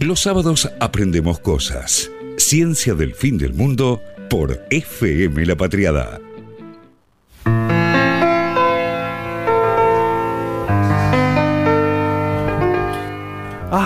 Los 0.00 0.20
sábados 0.20 0.70
aprendemos 0.80 1.38
cosas. 1.38 2.10
Ciencia 2.36 2.94
del 2.94 3.14
fin 3.14 3.38
del 3.38 3.54
mundo 3.54 4.02
por 4.28 4.64
FM 4.70 5.46
La 5.46 5.56
Patriada. 5.56 6.20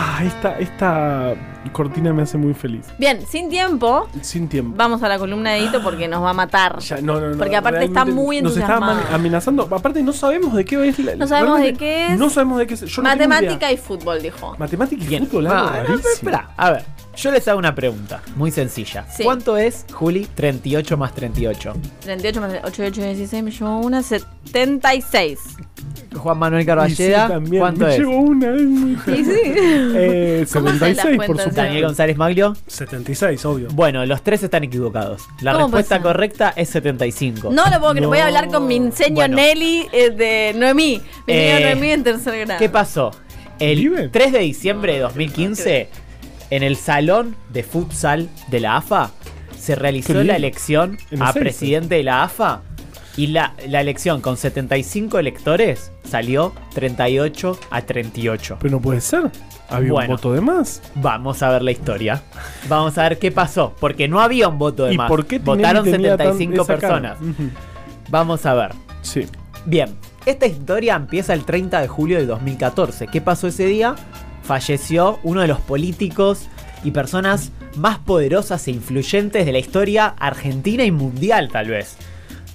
Ah, 0.00 0.22
esta, 0.24 0.58
esta 0.60 1.34
cortina 1.72 2.12
me 2.12 2.22
hace 2.22 2.38
muy 2.38 2.54
feliz. 2.54 2.86
Bien, 2.98 3.20
sin 3.26 3.48
tiempo, 3.50 4.08
Sin 4.20 4.48
tiempo. 4.48 4.76
vamos 4.76 5.02
a 5.02 5.08
la 5.08 5.18
columna 5.18 5.50
de 5.50 5.58
Edito 5.58 5.82
porque 5.82 6.06
nos 6.06 6.22
va 6.22 6.30
a 6.30 6.34
matar. 6.34 6.78
Ya, 6.78 7.00
no, 7.00 7.20
no, 7.20 7.30
no, 7.30 7.36
Porque 7.38 7.56
aparte 7.56 7.84
está 7.84 8.04
muy 8.04 8.40
Nos 8.40 8.56
está 8.56 8.74
entusiasmado. 8.76 9.14
amenazando. 9.14 9.62
Aparte, 9.70 10.00
no 10.04 10.12
sabemos 10.12 10.54
de 10.54 10.64
qué 10.64 10.88
es. 10.88 10.98
la- 11.00 11.16
No 11.16 11.26
sabemos 11.26 11.60
de 11.60 11.74
qué 11.74 12.12
es. 12.12 12.18
No 12.18 12.30
sabemos 12.30 12.58
de 12.58 12.66
qué 12.68 12.74
es. 12.74 12.80
Yo 12.82 13.02
Matemática 13.02 13.72
y 13.72 13.76
fútbol, 13.76 14.22
dijo. 14.22 14.54
Matemática 14.56 15.02
y 15.02 15.06
Bien. 15.08 15.26
fútbol, 15.26 15.48
algo 15.48 15.58
Ah, 15.58 15.62
no, 15.64 15.72
pero 15.72 15.84
rarísimo. 15.88 16.08
espera, 16.14 16.50
a 16.56 16.70
ver, 16.70 16.84
yo 17.16 17.32
les 17.32 17.48
hago 17.48 17.58
una 17.58 17.74
pregunta, 17.74 18.22
muy 18.36 18.50
sencilla. 18.52 19.04
Sí. 19.10 19.24
¿Cuánto 19.24 19.56
es, 19.56 19.84
Juli, 19.92 20.28
38 20.34 20.96
más 20.96 21.12
38? 21.12 21.74
38 22.02 22.40
más 22.40 22.52
8, 22.64 22.82
8, 22.86 23.02
16, 23.02 23.42
me 23.42 23.50
llevo 23.50 23.78
una, 23.80 24.02
76. 24.04 25.40
Juan 26.18 26.38
Manuel 26.38 26.62
sí, 26.62 26.66
Carballeda, 26.66 27.28
también. 27.28 27.60
¿cuánto 27.60 27.84
me 27.86 27.92
es? 27.92 27.98
llevo 27.98 28.16
una. 28.18 28.54
es 28.54 28.62
muy- 28.62 28.96
Sí, 29.04 29.24
sí. 29.24 29.30
Eh, 29.44 30.46
¿Cómo 30.52 30.68
hacen 30.68 30.80
las 30.80 30.96
76, 31.04 31.16
por 31.16 31.26
supuesto. 31.38 31.50
Daniel 31.62 31.84
González 31.84 32.16
Maglio. 32.16 32.56
76, 32.66 33.44
obvio. 33.46 33.68
Bueno, 33.72 34.04
los 34.06 34.22
tres 34.22 34.42
están 34.42 34.64
equivocados. 34.64 35.22
La 35.40 35.52
¿Cómo 35.52 35.66
respuesta 35.66 35.96
pasa? 35.96 36.02
correcta 36.02 36.52
es 36.56 36.68
75. 36.70 37.50
No 37.52 37.64
lo 37.70 37.78
puedo 37.80 37.92
creer. 37.92 38.02
No. 38.02 38.08
Voy 38.08 38.18
a 38.18 38.26
hablar 38.26 38.48
con 38.48 38.66
mi 38.66 38.78
señor 38.92 39.14
Bueno. 39.14 39.36
Nelly 39.36 39.86
eh, 39.92 40.10
de 40.10 40.52
Noemí. 40.56 41.00
Mi 41.26 41.32
Eh, 41.34 41.60
Noemí 41.64 41.90
en 41.90 42.04
tercer 42.04 42.44
grado. 42.46 42.58
¿Qué 42.58 42.68
pasó? 42.68 43.10
El 43.58 43.78
¿Vive? 43.80 44.08
3 44.08 44.32
de 44.32 44.38
diciembre 44.40 44.92
de 44.94 44.98
2015, 45.00 45.88
en 46.50 46.62
el 46.62 46.76
salón 46.76 47.34
de 47.52 47.62
futsal 47.62 48.28
de 48.48 48.60
la 48.60 48.76
AFA, 48.76 49.10
se 49.58 49.74
realizó 49.74 50.22
la 50.22 50.36
elección 50.36 50.96
a 51.20 51.32
presidente 51.32 51.96
de 51.96 52.04
la 52.04 52.22
AFA. 52.22 52.62
Y 53.18 53.26
la, 53.26 53.52
la 53.68 53.80
elección 53.82 54.20
con 54.22 54.36
75 54.38 55.18
electores 55.18 55.90
salió 56.04 56.54
38 56.72 57.58
a 57.70 57.82
38. 57.82 58.56
Pero 58.60 58.70
no 58.76 58.80
puede 58.80 59.00
ser. 59.00 59.30
Había 59.68 59.90
Bueno. 59.92 60.10
un 60.10 60.16
voto 60.16 60.32
de 60.32 60.40
más. 60.40 60.80
Vamos 60.94 61.42
a 61.42 61.50
ver 61.50 61.62
la 61.62 61.72
historia. 61.72 62.22
Vamos 62.68 62.96
a 62.96 63.02
ver 63.08 63.18
qué 63.18 63.30
pasó. 63.32 63.74
Porque 63.80 64.08
no 64.08 64.20
había 64.20 64.48
un 64.48 64.56
voto 64.58 64.84
de 64.86 64.94
¿Y 64.94 64.96
más. 64.96 65.08
por 65.08 65.26
qué 65.26 65.40
Votaron 65.40 65.84
tenía 65.84 66.16
tan- 66.16 66.28
75 66.38 66.62
esa 66.62 66.78
cara? 66.78 67.16
personas. 67.16 67.18
Vamos 68.08 68.46
a 68.46 68.54
ver. 68.54 68.70
Sí. 69.02 69.26
Bien, 69.66 69.94
esta 70.24 70.46
historia 70.46 70.94
empieza 70.94 71.34
el 71.34 71.44
30 71.44 71.80
de 71.80 71.88
julio 71.88 72.18
del 72.18 72.26
2014. 72.28 73.08
¿Qué 73.08 73.20
pasó 73.20 73.48
ese 73.48 73.66
día? 73.66 73.94
Falleció 74.42 75.18
uno 75.24 75.40
de 75.42 75.48
los 75.48 75.60
políticos 75.60 76.46
y 76.84 76.92
personas 76.92 77.50
más 77.76 77.98
poderosas 77.98 78.66
e 78.68 78.70
influyentes 78.70 79.44
de 79.44 79.52
la 79.52 79.58
historia 79.58 80.06
argentina 80.18 80.84
y 80.84 80.90
mundial, 80.90 81.48
tal 81.52 81.68
vez. 81.68 81.96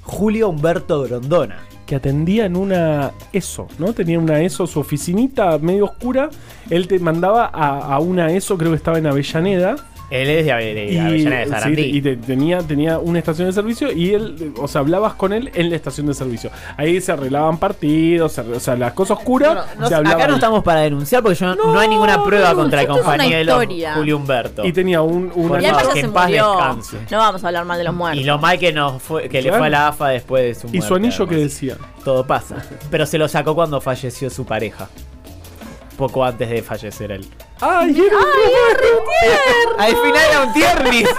Julio 0.04 0.50
Humberto 0.50 1.04
Grondona. 1.04 1.58
que 1.86 1.96
atendía 1.96 2.46
en 2.46 2.56
una 2.56 3.12
ESO, 3.34 3.68
¿no? 3.78 3.92
Tenía 3.94 4.18
una 4.18 4.40
ESO, 4.42 4.68
su 4.68 4.80
oficinita 4.80 5.58
medio 5.58 5.84
oscura. 5.86 6.30
Él 6.70 6.88
te 6.88 6.98
mandaba 6.98 7.50
a, 7.54 7.94
a 7.94 8.00
una 8.00 8.32
ESO, 8.32 8.58
creo 8.58 8.72
que 8.72 8.78
estaba 8.78 8.98
en 9.00 9.08
Avellaneda. 9.08 9.76
Él 10.10 10.30
es 10.30 10.46
de, 10.46 10.52
Ave- 10.52 10.74
de 10.76 10.94
y, 10.94 10.98
Avellaneda 11.00 11.60
de 11.62 11.76
sí, 11.76 11.82
y 11.98 12.02
te- 12.02 12.18
tenía, 12.18 12.60
tenía 12.60 13.00
una 13.00 13.18
estación 13.20 13.48
de 13.48 13.54
servicio 13.54 13.92
y 13.92 14.14
él, 14.14 14.54
o 14.62 14.68
sea, 14.68 14.82
hablabas 14.82 15.14
con 15.16 15.34
él 15.34 15.50
en 15.56 15.70
la 15.72 15.76
estación 15.76 16.06
de 16.06 16.14
servicio. 16.14 16.52
Ahí 16.78 17.02
se 17.02 17.12
arreglaban 17.14 17.58
partidos, 17.58 18.34
se 18.34 18.42
arre- 18.44 18.56
o 18.58 18.60
sea, 18.60 18.76
las 18.76 18.94
cosas 18.94 19.18
oscuras 19.18 19.54
Bueno, 19.56 19.72
no 19.80 19.84
se 19.86 19.90
sé, 19.90 19.96
hablaba 19.96 20.16
acá 20.16 20.28
no 20.28 20.34
ahí. 20.34 20.38
estamos 20.38 20.64
para 20.64 20.82
denunciar 20.82 21.24
porque 21.24 21.36
yo 21.40 21.56
no, 21.56 21.80
hay 21.80 21.88
ninguna 21.88 22.24
prueba 22.24 22.50
no, 22.52 22.56
contra 22.58 22.82
el 22.82 22.86
esto 22.88 23.00
es 23.00 23.06
una 23.06 23.12
compañero 23.14 23.42
historia. 23.54 23.94
Julio 23.96 24.18
Humberto. 24.18 24.66
Y 24.66 24.74
tenía 24.74 25.02
un, 25.02 25.32
una 25.34 25.62
Y 25.62 25.66
además 25.66 25.88
que 25.88 25.94
ya 25.96 26.00
en 26.02 26.06
se 26.08 26.12
paz 26.14 26.26
murió. 26.28 26.50
descanse. 26.52 26.98
No 27.10 27.18
vamos 27.18 27.44
a 27.44 27.48
hablar 27.48 27.66
mal 27.66 27.78
de 27.80 27.84
los 27.86 27.94
muertos. 27.96 28.22
Y 28.22 28.24
lo 28.26 28.38
mal 28.38 28.60
que, 28.60 28.72
nos 28.74 29.02
fue, 29.02 29.30
que 29.30 29.42
le 29.42 29.50
Claro. 29.50 29.58
fue 29.58 29.68
a 29.68 29.70
la 29.72 29.88
AFA 29.88 30.10
después 30.10 30.44
de 30.44 30.54
su 30.54 30.68
muerte. 30.68 30.78
y 30.78 30.82
su 30.88 30.96
anillo 30.96 31.28
que 31.28 31.36
además. 31.36 31.52
decía. 31.54 31.78
Todo 32.04 32.28
pasa. 32.28 32.58
Pero 32.92 33.06
se 33.08 33.18
lo 33.18 33.28
sacó 33.28 33.56
cuando 33.56 33.82
falleció 33.82 34.30
su 34.30 34.46
pareja. 34.46 34.90
Poco 35.98 36.24
antes 36.26 36.50
de 36.50 36.62
fallecer 36.62 37.12
él. 37.12 37.26
¡Ay, 37.62 37.96
era 38.08 38.18
un 38.18 39.80
Al 39.80 39.96
final 39.96 40.22
era 40.30 40.42
un 40.42 40.54
tiernis. 40.54 41.10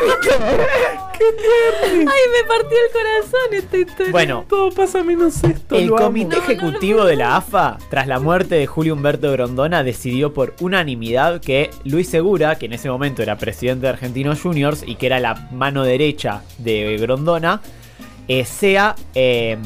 Ay, 1.14 2.02
me 2.32 2.48
partió 2.48 2.76
el 2.86 2.92
corazón 2.92 3.52
esta 3.52 3.78
historia. 3.78 4.12
bueno, 4.12 4.44
todo 4.48 4.70
pasa 4.72 5.02
menos 5.02 5.42
esto. 5.44 5.76
el 5.76 5.86
lo 5.86 5.96
amo. 5.96 6.06
comité 6.06 6.38
ejecutivo 6.38 7.04
de 7.04 7.16
la 7.16 7.36
AFA, 7.36 7.78
tras 7.88 8.06
la 8.06 8.18
muerte 8.20 8.56
de 8.56 8.66
Julio 8.66 8.94
Humberto 8.94 9.30
Grondona, 9.32 9.82
decidió 9.84 10.34
por 10.34 10.54
unanimidad 10.60 11.40
que 11.40 11.70
Luis 11.84 12.08
Segura, 12.08 12.56
que 12.56 12.66
en 12.66 12.72
ese 12.74 12.90
momento 12.90 13.22
era 13.22 13.38
presidente 13.38 13.82
de 13.86 13.90
Argentinos 13.90 14.40
Juniors 14.42 14.82
y 14.86 14.96
que 14.96 15.06
era 15.06 15.20
la 15.20 15.48
mano 15.52 15.84
derecha 15.84 16.42
de 16.58 16.96
Grondona, 16.98 17.60
eh, 18.28 18.44
sea. 18.44 18.94
eh, 19.14 19.56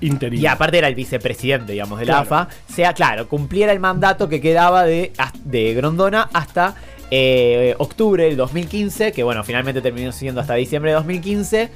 Interino. 0.00 0.42
y 0.42 0.46
aparte 0.46 0.78
era 0.78 0.88
el 0.88 0.94
vicepresidente, 0.94 1.72
digamos, 1.72 1.98
de 1.98 2.06
la 2.06 2.22
Claro. 2.24 2.44
AFA, 2.44 2.48
sea, 2.72 2.92
claro, 2.92 3.28
cumpliera 3.28 3.72
el 3.72 3.80
mandato 3.80 4.28
que 4.28 4.40
quedaba 4.40 4.84
de, 4.84 5.12
de 5.44 5.74
Grondona 5.74 6.28
hasta 6.32 6.74
eh, 7.10 7.74
octubre 7.78 8.24
del 8.24 8.36
2015, 8.36 9.12
que 9.12 9.22
bueno, 9.22 9.42
finalmente 9.44 9.80
terminó 9.80 10.12
siendo 10.12 10.40
hasta 10.40 10.54
diciembre 10.54 10.90
de 10.90 10.96
2015. 10.96 11.70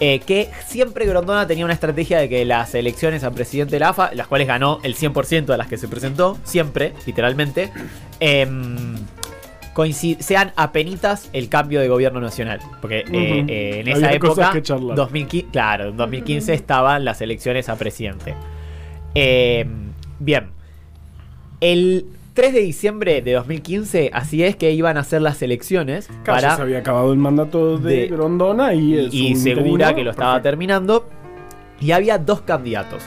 eh, 0.00 0.18
que 0.26 0.50
siempre 0.66 1.06
Grondona 1.06 1.46
tenía 1.46 1.64
una 1.64 1.72
estrategia 1.74 2.18
de 2.18 2.28
que 2.28 2.44
las 2.44 2.74
elecciones 2.74 3.22
a 3.22 3.30
presidente 3.30 3.76
de 3.76 3.78
la 3.80 3.90
AFA, 3.90 4.10
las 4.12 4.26
cuales 4.26 4.48
ganó 4.48 4.80
el 4.82 4.96
100% 4.96 5.52
de 5.52 5.56
las 5.56 5.68
que 5.68 5.78
se 5.78 5.86
presentó, 5.86 6.36
siempre, 6.42 6.92
literalmente, 7.06 7.70
em, 8.18 8.96
sean 10.20 10.52
apenitas 10.56 11.28
el 11.32 11.48
cambio 11.48 11.80
de 11.80 11.88
gobierno 11.88 12.20
nacional. 12.20 12.60
Porque 12.80 13.00
eh, 13.00 13.02
Ujú. 13.08 13.16
eh, 13.50 13.80
en 13.80 13.88
esa 13.88 14.06
Había 14.06 14.16
época, 14.16 14.50
que 14.52 14.62
charlar. 14.62 14.96
2015, 14.96 15.50
claro, 15.50 15.88
en 15.90 15.96
2015 15.96 16.54
estaban 16.54 17.04
las 17.04 17.20
elecciones 17.20 17.68
a 17.68 17.76
presidente. 17.76 18.34
Eh, 19.14 19.66
bien, 20.18 20.50
el 21.60 22.06
3 22.34 22.52
de 22.52 22.60
diciembre 22.60 23.22
de 23.22 23.32
2015, 23.34 24.10
así 24.12 24.42
es 24.42 24.56
que 24.56 24.72
iban 24.72 24.96
a 24.96 25.04
ser 25.04 25.22
las 25.22 25.40
elecciones 25.40 26.08
Claro, 26.24 26.40
ya 26.40 26.46
para 26.48 26.56
se 26.56 26.62
había 26.62 26.78
acabado 26.78 27.12
el 27.12 27.18
mandato 27.18 27.78
de, 27.78 27.94
de- 28.02 28.06
Grondona 28.08 28.74
y, 28.74 29.08
y 29.12 29.36
segura 29.36 29.94
que 29.94 30.02
lo 30.02 30.10
estaba 30.10 30.34
Perfecto. 30.34 30.50
terminando. 30.50 31.08
Y 31.80 31.90
había 31.92 32.18
dos 32.18 32.40
candidatos. 32.42 33.02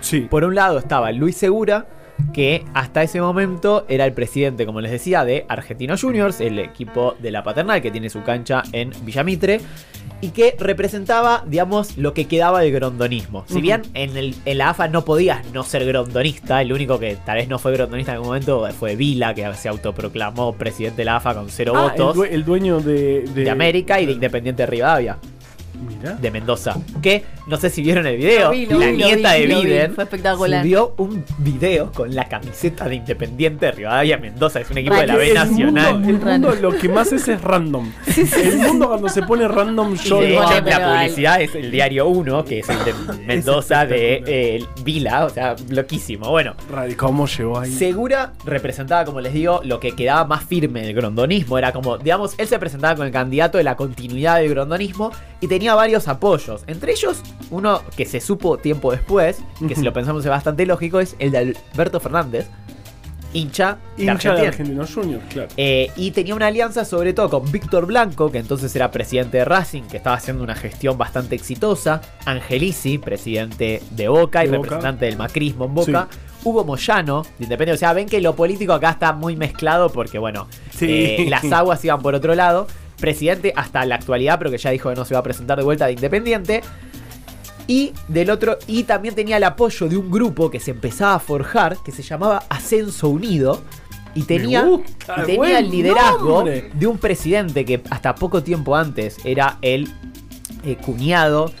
Sí. 0.00 0.20
Por 0.30 0.44
un 0.44 0.54
lado 0.54 0.78
estaba 0.78 1.10
Luis 1.12 1.36
Segura, 1.36 1.86
que 2.32 2.64
hasta 2.74 3.02
ese 3.02 3.20
momento 3.20 3.84
era 3.88 4.04
el 4.06 4.12
presidente, 4.12 4.66
como 4.66 4.80
les 4.80 4.90
decía, 4.92 5.24
de 5.24 5.44
Argentinos 5.48 6.00
Juniors, 6.02 6.40
el 6.40 6.58
equipo 6.58 7.14
de 7.20 7.30
la 7.30 7.42
paternal 7.42 7.80
que 7.82 7.90
tiene 7.90 8.08
su 8.10 8.22
cancha 8.22 8.62
en 8.72 8.90
Villamitre. 9.04 9.60
Y 10.20 10.28
que 10.30 10.54
representaba, 10.58 11.44
digamos, 11.46 11.98
lo 11.98 12.14
que 12.14 12.26
quedaba 12.26 12.60
del 12.60 12.72
grondonismo. 12.72 13.44
Si 13.46 13.60
bien 13.60 13.82
en, 13.92 14.16
el, 14.16 14.34
en 14.46 14.56
la 14.58 14.70
AFA 14.70 14.88
no 14.88 15.04
podías 15.04 15.44
no 15.52 15.64
ser 15.64 15.84
grondonista, 15.84 16.62
el 16.62 16.72
único 16.72 16.98
que 16.98 17.16
tal 17.26 17.36
vez 17.36 17.48
no 17.48 17.58
fue 17.58 17.72
grondonista 17.72 18.12
en 18.12 18.16
algún 18.16 18.28
momento 18.28 18.66
fue 18.78 18.96
Vila, 18.96 19.34
que 19.34 19.52
se 19.54 19.68
autoproclamó 19.68 20.54
presidente 20.54 20.98
de 20.98 21.04
la 21.06 21.16
AFA 21.16 21.34
con 21.34 21.50
cero 21.50 21.72
Ah, 21.76 21.92
el, 21.94 22.00
votos 22.00 22.16
due- 22.16 22.32
el 22.32 22.42
dueño 22.44 22.80
de, 22.80 23.22
de 23.34 23.50
América 23.50 24.00
y 24.00 24.06
de 24.06 24.12
Independiente 24.12 24.62
de 24.62 24.66
Rivadavia, 24.66 25.18
Mira. 25.86 26.12
de 26.14 26.30
Mendoza. 26.30 26.76
Que 27.02 27.22
no 27.46 27.56
sé 27.56 27.70
si 27.70 27.82
vieron 27.82 28.06
el 28.06 28.16
video, 28.16 28.50
vi, 28.50 28.66
la 28.66 28.76
vi, 28.86 28.96
nieta 28.96 29.34
vi, 29.34 29.40
de 29.40 29.46
Biden 29.46 29.94
fue 29.94 30.04
espectacular. 30.04 30.62
subió 30.62 30.94
un 30.98 31.24
video 31.38 31.92
con 31.92 32.14
la 32.14 32.28
camiseta 32.28 32.88
de 32.88 32.96
Independiente 32.96 33.66
de 33.66 33.72
Rivadavia 33.72 34.18
Mendoza, 34.18 34.60
es 34.60 34.70
un 34.70 34.78
equipo 34.78 34.96
de 34.96 35.06
la 35.06 35.16
B. 35.16 35.28
El 35.28 35.34
Nacional. 35.34 35.98
mundo, 36.00 36.08
el 36.08 36.40
mundo 36.40 36.54
lo 36.60 36.76
que 36.76 36.88
más 36.88 37.12
es 37.12 37.28
es 37.28 37.40
random. 37.40 37.90
El 38.16 38.58
mundo 38.58 38.88
cuando 38.88 39.08
se 39.08 39.22
pone 39.22 39.48
random 39.48 39.94
yo 39.96 40.20
de 40.20 40.30
lo 40.30 40.42
hecho, 40.42 40.64
pero 40.64 40.78
la 40.78 40.92
publicidad 40.94 41.40
es 41.40 41.54
el 41.54 41.70
diario 41.70 42.06
1, 42.08 42.44
que 42.44 42.58
es 42.60 42.68
el 42.68 42.84
de 42.84 42.94
Mendoza 43.26 43.86
de 43.86 44.22
eh, 44.26 44.64
Vila, 44.82 45.24
o 45.24 45.30
sea, 45.30 45.56
loquísimo. 45.68 46.30
Bueno, 46.30 46.54
¿Cómo 46.96 47.26
llegó 47.26 47.58
ahí? 47.58 47.70
Segura 47.72 48.32
representaba, 48.44 49.04
como 49.04 49.20
les 49.20 49.32
digo, 49.32 49.60
lo 49.64 49.80
que 49.80 49.92
quedaba 49.92 50.24
más 50.24 50.44
firme 50.44 50.82
del 50.82 50.94
grondonismo. 50.94 51.58
Era 51.58 51.72
como, 51.72 51.98
digamos, 51.98 52.34
él 52.38 52.46
se 52.46 52.58
presentaba 52.58 52.96
con 52.96 53.06
el 53.06 53.12
candidato 53.12 53.58
de 53.58 53.64
la 53.64 53.76
continuidad 53.76 54.36
del 54.36 54.50
grondonismo 54.50 55.10
y 55.40 55.46
tenía 55.46 55.74
varios 55.74 56.08
apoyos. 56.08 56.64
Entre 56.66 56.92
ellos, 56.92 57.22
uno 57.50 57.82
que 57.96 58.06
se 58.06 58.20
supo 58.20 58.56
tiempo 58.58 58.90
después, 58.92 59.38
que 59.68 59.74
si 59.74 59.82
lo 59.82 59.92
pensamos 59.92 60.24
es 60.24 60.30
bastante 60.30 60.66
lógico, 60.66 61.00
es 61.00 61.16
el 61.18 61.30
de 61.30 61.54
Alberto 61.74 62.00
Fernández, 62.00 62.46
hincha 63.32 63.78
de 63.96 64.04
Hincha 64.04 64.12
de 64.34 64.46
Argentina. 64.46 64.48
Argentinos 64.48 64.94
Juniors, 64.94 65.24
claro. 65.28 65.48
Eh, 65.56 65.90
y 65.96 66.12
tenía 66.12 66.34
una 66.36 66.46
alianza 66.46 66.84
sobre 66.84 67.12
todo 67.12 67.30
con 67.30 67.50
Víctor 67.50 67.86
Blanco, 67.86 68.30
que 68.30 68.38
entonces 68.38 68.74
era 68.76 68.90
presidente 68.92 69.38
de 69.38 69.44
Racing, 69.44 69.82
que 69.82 69.96
estaba 69.96 70.16
haciendo 70.16 70.44
una 70.44 70.54
gestión 70.54 70.96
bastante 70.96 71.34
exitosa. 71.34 72.00
Angelici, 72.26 72.98
presidente 72.98 73.82
de 73.90 74.08
Boca 74.08 74.44
y 74.44 74.48
Boca. 74.48 74.58
representante 74.58 75.06
del 75.06 75.16
macrismo 75.16 75.64
en 75.64 75.74
Boca. 75.74 76.08
Hugo 76.44 76.64
Moyano, 76.64 77.22
de 77.38 77.44
Independiente. 77.44 77.72
O 77.72 77.78
sea, 77.78 77.92
ven 77.92 78.06
que 78.08 78.20
lo 78.20 78.36
político 78.36 78.72
acá 78.72 78.90
está 78.90 79.12
muy 79.14 79.34
mezclado 79.34 79.90
porque, 79.90 80.18
bueno, 80.18 80.46
Sí. 80.70 80.86
eh, 80.88 81.26
las 81.28 81.44
aguas 81.52 81.84
iban 81.84 82.00
por 82.02 82.14
otro 82.14 82.34
lado. 82.34 82.66
Presidente 83.00 83.52
hasta 83.56 83.84
la 83.84 83.96
actualidad, 83.96 84.38
pero 84.38 84.50
que 84.52 84.58
ya 84.58 84.70
dijo 84.70 84.90
que 84.90 84.94
no 84.94 85.04
se 85.04 85.14
va 85.14 85.20
a 85.20 85.22
presentar 85.24 85.58
de 85.58 85.64
vuelta 85.64 85.86
de 85.86 85.92
Independiente. 85.94 86.62
Y 87.66 87.92
del 88.08 88.30
otro, 88.30 88.58
y 88.66 88.84
también 88.84 89.14
tenía 89.14 89.38
el 89.38 89.44
apoyo 89.44 89.88
de 89.88 89.96
un 89.96 90.10
grupo 90.10 90.50
que 90.50 90.60
se 90.60 90.72
empezaba 90.72 91.14
a 91.14 91.18
forjar, 91.18 91.78
que 91.84 91.92
se 91.92 92.02
llamaba 92.02 92.44
Ascenso 92.48 93.08
Unido, 93.08 93.62
y 94.14 94.22
tenía, 94.22 94.62
gusta, 94.62 95.22
y 95.22 95.26
tenía 95.26 95.58
el 95.58 95.70
liderazgo 95.70 96.36
nombre. 96.36 96.70
de 96.72 96.86
un 96.86 96.98
presidente 96.98 97.64
que 97.64 97.82
hasta 97.90 98.14
poco 98.14 98.42
tiempo 98.42 98.76
antes 98.76 99.16
era 99.24 99.58
el 99.60 99.90
eh, 100.64 100.76
cuñado 100.76 101.52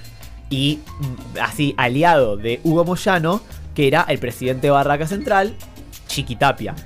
y 0.50 0.78
mm, 1.00 1.38
así 1.40 1.74
aliado 1.76 2.36
de 2.36 2.60
Hugo 2.62 2.84
Moyano, 2.84 3.40
que 3.74 3.88
era 3.88 4.02
el 4.08 4.18
presidente 4.18 4.68
de 4.68 4.70
Barraca 4.70 5.06
Central, 5.06 5.56
Chiquitapia, 6.06 6.76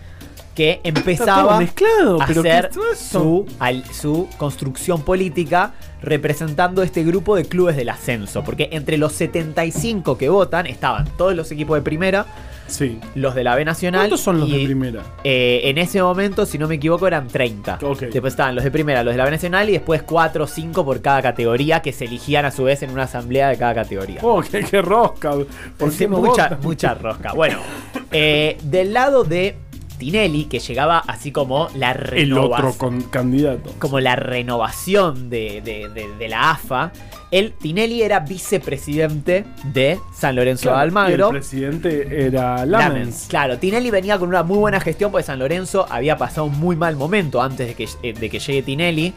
que 0.59 0.81
empezaba 0.83 1.57
mezclado, 1.61 2.21
a 2.21 2.27
pero 2.27 2.43
¿qué 2.43 2.51
hacer 2.51 2.71
es 2.93 2.99
su, 2.99 3.47
al- 3.61 3.85
su 3.93 4.29
construcción 4.39 5.03
política 5.03 5.73
representando 6.03 6.83
este 6.83 7.05
grupo 7.05 7.37
de 7.37 7.45
clubes 7.45 7.77
del 7.77 7.89
ascenso. 7.89 8.43
Porque 8.43 8.69
entre 8.73 8.99
los 8.99 9.13
75 9.13 10.19
que 10.19 10.29
votan 10.29 10.67
estaban 10.67 11.07
todos 11.17 11.35
los 11.37 11.51
equipos 11.53 11.77
de 11.77 11.83
primera, 11.83 12.27
Sí. 12.67 12.99
los 13.15 13.35
de 13.37 13.45
la 13.45 13.55
B 13.55 13.65
Nacional. 13.65 14.01
¿Cuántos 14.03 14.21
son 14.21 14.41
los 14.41 14.51
de 14.51 14.65
primera? 14.65 15.03
eh, 15.25 15.61
en 15.65 15.79
ese 15.79 16.03
momento, 16.03 16.45
si 16.45 16.59
no 16.59 16.67
me 16.69 16.75
equivoco, 16.75 17.07
eran 17.07 17.29
30. 17.29 17.79
Ok. 17.83 18.01
Después 18.13 18.33
estaban 18.35 18.55
los 18.57 18.63
de 18.65 18.71
primera, 18.73 19.03
los 19.05 19.15
de 19.15 19.19
la 19.19 19.25
B 19.25 19.31
Nacional 19.31 19.69
y 19.71 19.73
después 19.73 20.03
4 20.03 20.43
o 20.45 20.47
5 20.47 20.85
por 20.85 21.01
cada 21.01 21.23
categoría 21.23 21.81
que 21.83 21.93
se 21.93 22.05
eligían 22.07 22.45
a 22.45 22.51
su 22.51 22.65
vez 22.65 22.83
en 22.83 22.91
una 22.91 23.05
asamblea 23.05 23.49
de 23.49 23.57
cada 23.57 23.75
categoría. 23.75 24.19
Oh, 24.23 24.43
qué, 24.43 24.65
qué 24.65 24.83
rosca. 24.83 25.33
¿Por 25.79 25.91
Sí, 25.93 26.07
mucha, 26.09 26.21
votan? 26.49 26.59
mucha 26.63 26.95
rosca. 26.95 27.33
Bueno, 27.33 27.59
eh, 28.13 28.59
del 28.65 28.93
lado 28.93 29.23
de 29.25 29.57
Tinelli, 29.99 30.45
que 30.45 30.59
llegaba 30.61 30.99
así 31.07 31.33
como 31.33 31.69
la 31.75 31.91
El 31.93 31.99
renovación. 31.99 32.67
otro 32.69 32.79
con 32.79 33.03
candidato. 33.03 33.75
Como 33.79 34.01
la 34.01 34.17
renovación 34.17 35.29
de, 35.29 35.61
de- 35.63 35.89
de- 35.89 36.15
de 36.17 36.29
la 36.29 36.51
AFA. 36.53 36.93
El 37.31 37.53
Tinelli 37.53 38.01
era 38.01 38.21
vicepresidente 38.21 39.45
de 39.65 39.99
San 40.15 40.35
Lorenzo 40.37 40.71
de 40.71 40.77
y 40.77 40.79
Almagro. 40.79 41.27
El 41.27 41.33
presidente 41.33 42.25
era 42.27 42.65
Lamens. 42.65 42.89
Lamens. 42.89 43.27
Claro, 43.29 43.59
Tinelli 43.59 43.91
venía 43.91 44.19
con 44.19 44.29
una 44.31 44.43
muy 44.43 44.57
buena 44.59 44.81
gestión 44.81 45.11
porque 45.11 45.25
San 45.27 45.39
Lorenzo 45.39 45.87
había 45.91 46.17
pasado 46.17 46.47
un 46.47 46.59
muy 46.59 46.77
mal 46.77 46.97
momento 46.97 47.43
antes 47.43 47.67
de 47.69 47.75
que, 47.75 47.89
eh, 48.03 48.15
de 48.15 48.31
que 48.31 48.39
llegue 48.39 48.63
Tinelli. 48.63 49.13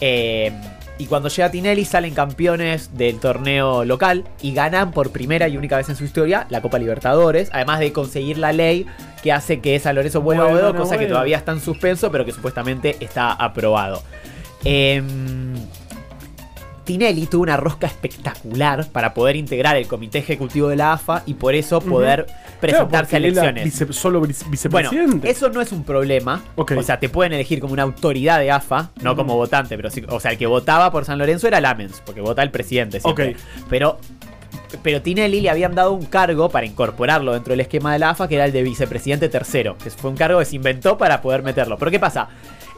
Eh, 0.00 0.52
y 1.00 1.06
cuando 1.06 1.30
llega 1.30 1.50
Tinelli 1.50 1.86
salen 1.86 2.12
campeones 2.12 2.90
del 2.94 3.18
torneo 3.20 3.86
local 3.86 4.24
y 4.42 4.52
ganan 4.52 4.92
por 4.92 5.12
primera 5.12 5.48
y 5.48 5.56
única 5.56 5.78
vez 5.78 5.88
en 5.88 5.96
su 5.96 6.04
historia 6.04 6.46
la 6.50 6.60
Copa 6.60 6.78
Libertadores, 6.78 7.48
además 7.54 7.80
de 7.80 7.90
conseguir 7.90 8.36
la 8.36 8.52
ley 8.52 8.84
que 9.22 9.32
hace 9.32 9.60
que 9.60 9.78
San 9.80 9.94
Lorenzo 9.94 10.20
vuelva 10.20 10.44
a 10.44 10.48
Boedo, 10.48 10.68
a 10.68 10.76
cosa 10.76 10.98
que 10.98 11.06
todavía 11.06 11.38
está 11.38 11.52
en 11.52 11.60
suspenso, 11.60 12.12
pero 12.12 12.26
que 12.26 12.32
supuestamente 12.32 12.98
está 13.00 13.32
aprobado. 13.32 14.02
Em, 14.62 15.54
Tinelli 16.90 17.26
tuvo 17.26 17.44
una 17.44 17.56
rosca 17.56 17.86
espectacular 17.86 18.88
para 18.90 19.14
poder 19.14 19.36
integrar 19.36 19.76
el 19.76 19.86
comité 19.86 20.18
ejecutivo 20.18 20.66
de 20.66 20.74
la 20.74 20.94
AFA 20.94 21.22
y 21.24 21.34
por 21.34 21.54
eso 21.54 21.80
poder 21.80 22.26
presentarse 22.60 23.14
a 23.16 23.20
Claro, 23.20 23.26
elecciones. 23.26 23.64
vice- 23.64 23.92
solo 23.92 24.20
vice- 24.20 24.44
Bueno, 24.68 24.90
vicepresidente. 24.90 25.30
eso 25.30 25.48
no 25.50 25.60
es 25.60 25.70
un 25.70 25.84
problema. 25.84 26.42
O 26.56 26.82
sea, 26.82 26.98
te 26.98 27.08
pueden 27.08 27.32
elegir 27.32 27.60
como 27.60 27.74
una 27.74 27.84
autoridad 27.84 28.40
de 28.40 28.50
AFA, 28.50 28.90
no 29.02 29.14
como 29.14 29.36
votante, 29.36 29.76
pero 29.76 29.88
sí. 29.88 30.02
O 30.08 30.18
sea, 30.18 30.32
el 30.32 30.38
que 30.38 30.46
votaba 30.46 30.90
por 30.90 31.04
San 31.04 31.16
Lorenzo 31.18 31.46
era 31.46 31.60
Lamens, 31.60 32.02
porque 32.04 32.20
vota 32.20 32.42
el 32.42 32.50
presidente 32.50 32.98
siempre. 32.98 33.30
Ok. 33.30 33.36
Pero. 33.68 33.98
Pero 34.82 35.00
Tinelli 35.02 35.40
le 35.40 35.50
habían 35.50 35.74
dado 35.74 35.92
un 35.92 36.06
cargo 36.06 36.48
para 36.48 36.64
incorporarlo 36.66 37.32
dentro 37.34 37.52
del 37.52 37.60
esquema 37.60 37.92
de 37.92 37.98
la 38.00 38.10
AFA, 38.10 38.26
que 38.28 38.34
era 38.36 38.44
el 38.46 38.52
de 38.52 38.62
vicepresidente 38.64 39.28
tercero, 39.28 39.76
que 39.78 39.90
fue 39.90 40.10
un 40.10 40.16
cargo 40.16 40.38
que 40.40 40.44
se 40.44 40.56
inventó 40.56 40.96
para 40.98 41.22
poder 41.22 41.42
meterlo. 41.42 41.76
Pero 41.76 41.90
¿qué 41.90 41.98
pasa? 42.00 42.28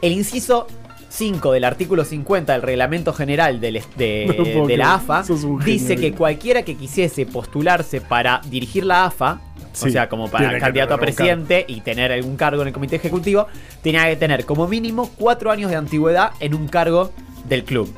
El 0.01 0.11
inciso 0.11 0.67
5 1.13 1.51
del 1.51 1.63
artículo 1.63 2.05
50 2.05 2.53
del 2.53 2.63
reglamento 2.63 3.13
general 3.13 3.59
del 3.59 3.83
de, 3.95 4.25
No 4.35 4.43
puedo 4.43 4.65
de 4.65 4.77
la. 4.77 4.95
AFA 4.95 5.23
dice 5.63 5.95
que 5.95 6.13
cualquiera 6.13 6.63
que 6.63 6.75
quisiese 6.75 7.27
postularse 7.27 8.01
para 8.01 8.41
dirigir 8.49 8.83
la 8.83 9.05
AFA, 9.05 9.39
o 9.73 9.89
sea, 9.89 10.09
como 10.09 10.29
para 10.29 10.57
candidato 10.59 10.95
a 10.95 10.97
presidente 10.97 11.65
y 11.67 11.81
tener 11.81 12.11
algún 12.11 12.35
cargo 12.35 12.63
en 12.63 12.69
el 12.69 12.73
comité 12.73 12.95
ejecutivo, 12.95 13.47
tenía 13.83 14.05
que 14.05 14.15
tener 14.15 14.45
como 14.45 14.67
mínimo 14.67 15.11
cuatro 15.15 15.51
años 15.51 15.69
de 15.69 15.77
antigüedad 15.77 16.31
en 16.39 16.55
un 16.55 16.67
cargo 16.67 17.11
del 17.47 17.63
club. 17.63 17.93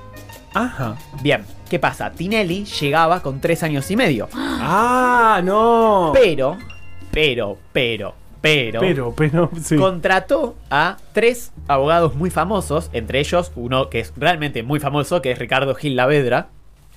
Ajá. 0.53 0.97
Bien, 1.21 1.45
¿qué 1.69 1.79
pasa? 1.79 2.11
Tinelli 2.11 2.65
llegaba 2.65 3.21
con 3.21 3.39
tres 3.39 3.63
años 3.63 3.89
y 3.91 3.95
medio. 3.95 4.27
Ah, 4.33 5.41
no. 5.43 6.11
Pero, 6.13 6.57
pero, 7.11 7.57
pero, 7.71 8.15
pero, 8.45 8.79
Pero, 8.79 9.13
pero, 9.15 9.49
sí. 9.61 9.75
contrató 9.75 10.55
a 10.69 10.97
tres 11.13 11.51
abogados 11.67 12.15
muy 12.15 12.29
famosos, 12.29 12.89
entre 12.93 13.19
ellos 13.19 13.51
uno 13.55 13.89
que 13.89 13.99
es 13.99 14.13
realmente 14.17 14.63
muy 14.63 14.79
famoso, 14.79 15.21
que 15.21 15.31
es 15.31 15.39
Ricardo 15.39 15.73
Gil 15.75 15.95
Lavedra, 15.95 16.47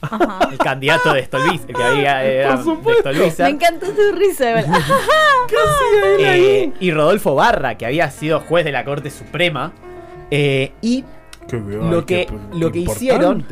Ajá. 0.00 0.38
el 0.52 0.58
candidato 0.58 1.12
de 1.12 1.24
Stolbiz, 1.24 1.62
el 1.66 1.74
que 1.74 1.82
había 1.82 2.22
era 2.24 2.54
Por 2.56 2.64
supuesto. 2.64 3.08
de. 3.12 3.32
Me 3.44 3.48
encantó 3.50 3.86
tu 3.86 4.12
risa. 4.16 4.62
Eh, 6.20 6.72
y 6.80 6.90
Rodolfo 6.92 7.34
Barra, 7.34 7.76
que 7.76 7.86
había 7.86 8.10
sido 8.10 8.40
juez 8.40 8.64
de 8.64 8.72
la 8.72 8.84
Corte 8.84 9.10
Suprema. 9.10 9.72
eh, 10.30 10.72
y 10.82 11.04
Qué 11.48 11.56
lo 11.58 12.04
que- 12.04 12.26
qué- 12.26 12.38
lo 12.58 12.66
qué 12.70 12.84
que 12.84 12.90
hicieron- 12.92 13.46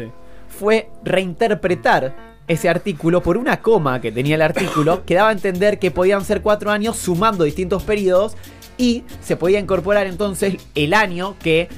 fue 0.48 0.90
reinterpretar 1.04 2.14
ese 2.48 2.68
artículo 2.68 3.22
por 3.22 3.36
una 3.36 3.60
coma 3.60 4.00
que 4.00 4.12
tenía 4.12 4.36
el 4.36 4.42
artículo 4.42 5.04
que 5.04 5.14
daba 5.14 5.30
a 5.30 5.32
entender 5.32 5.78
que 5.78 5.90
podían 5.90 6.24
ser 6.24 6.42
cuatro 6.42 6.70
años 6.70 6.96
sumando 6.96 7.44
distintos 7.44 7.82
periodos 7.82 8.36
y 8.78 9.04
se 9.22 9.36
podía 9.36 9.58
incorporar 9.58 10.06
entonces 10.06 10.56
el 10.74 10.94
año 10.94 11.34
que 11.42 11.68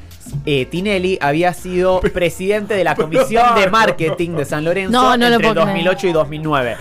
eh, 0.44 0.66
Tinelli 0.66 1.18
había 1.22 1.54
sido 1.54 2.00
presidente 2.00 2.74
de 2.74 2.84
la 2.84 2.94
Comisión 2.96 3.54
de 3.54 3.68
Marketing 3.70 4.30
de 4.32 4.44
San 4.44 4.64
Lorenzo 4.64 4.92
No, 4.92 5.14
entre 5.14 5.38
puedo 5.38 5.52
creer. 5.54 5.66
2008 5.68 6.06
y 6.08 6.12
2009. 6.12 6.76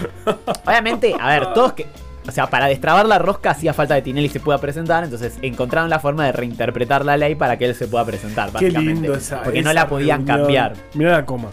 Obviamente, 0.66 1.16
a 1.20 1.30
ver, 1.30 1.54
todos 1.54 1.74
que... 1.74 1.86
O 2.28 2.32
sea, 2.32 2.48
para 2.50 2.66
destrabar 2.68 3.06
la 3.06 3.20
rosca 3.20 3.52
hacía 3.52 3.74
falta 3.74 3.96
que 3.96 4.02
Tinelli 4.02 4.28
se 4.28 4.42
pueda 4.42 4.58
presentar, 4.58 5.06
entonces 5.06 5.38
encontraron 5.42 5.90
la 5.90 6.00
forma 6.00 6.26
de 6.26 6.34
reinterpretar 6.34 7.06
la 7.06 7.16
ley 7.16 7.36
para 7.36 7.58
que 7.58 7.64
él 7.64 7.74
se 7.74 7.88
pueda 7.88 8.04
presentar, 8.04 8.48
Qué 8.48 8.54
básicamente. 8.56 8.94
lindo 8.96 9.16
esa 9.16 9.44
porque 9.44 9.62
no 9.62 9.72
la 9.72 9.88
podían 9.88 10.28
reunión. 10.28 10.38
cambiar. 10.40 10.74
Mira 10.94 11.12
la 11.12 11.26
coma. 11.26 11.52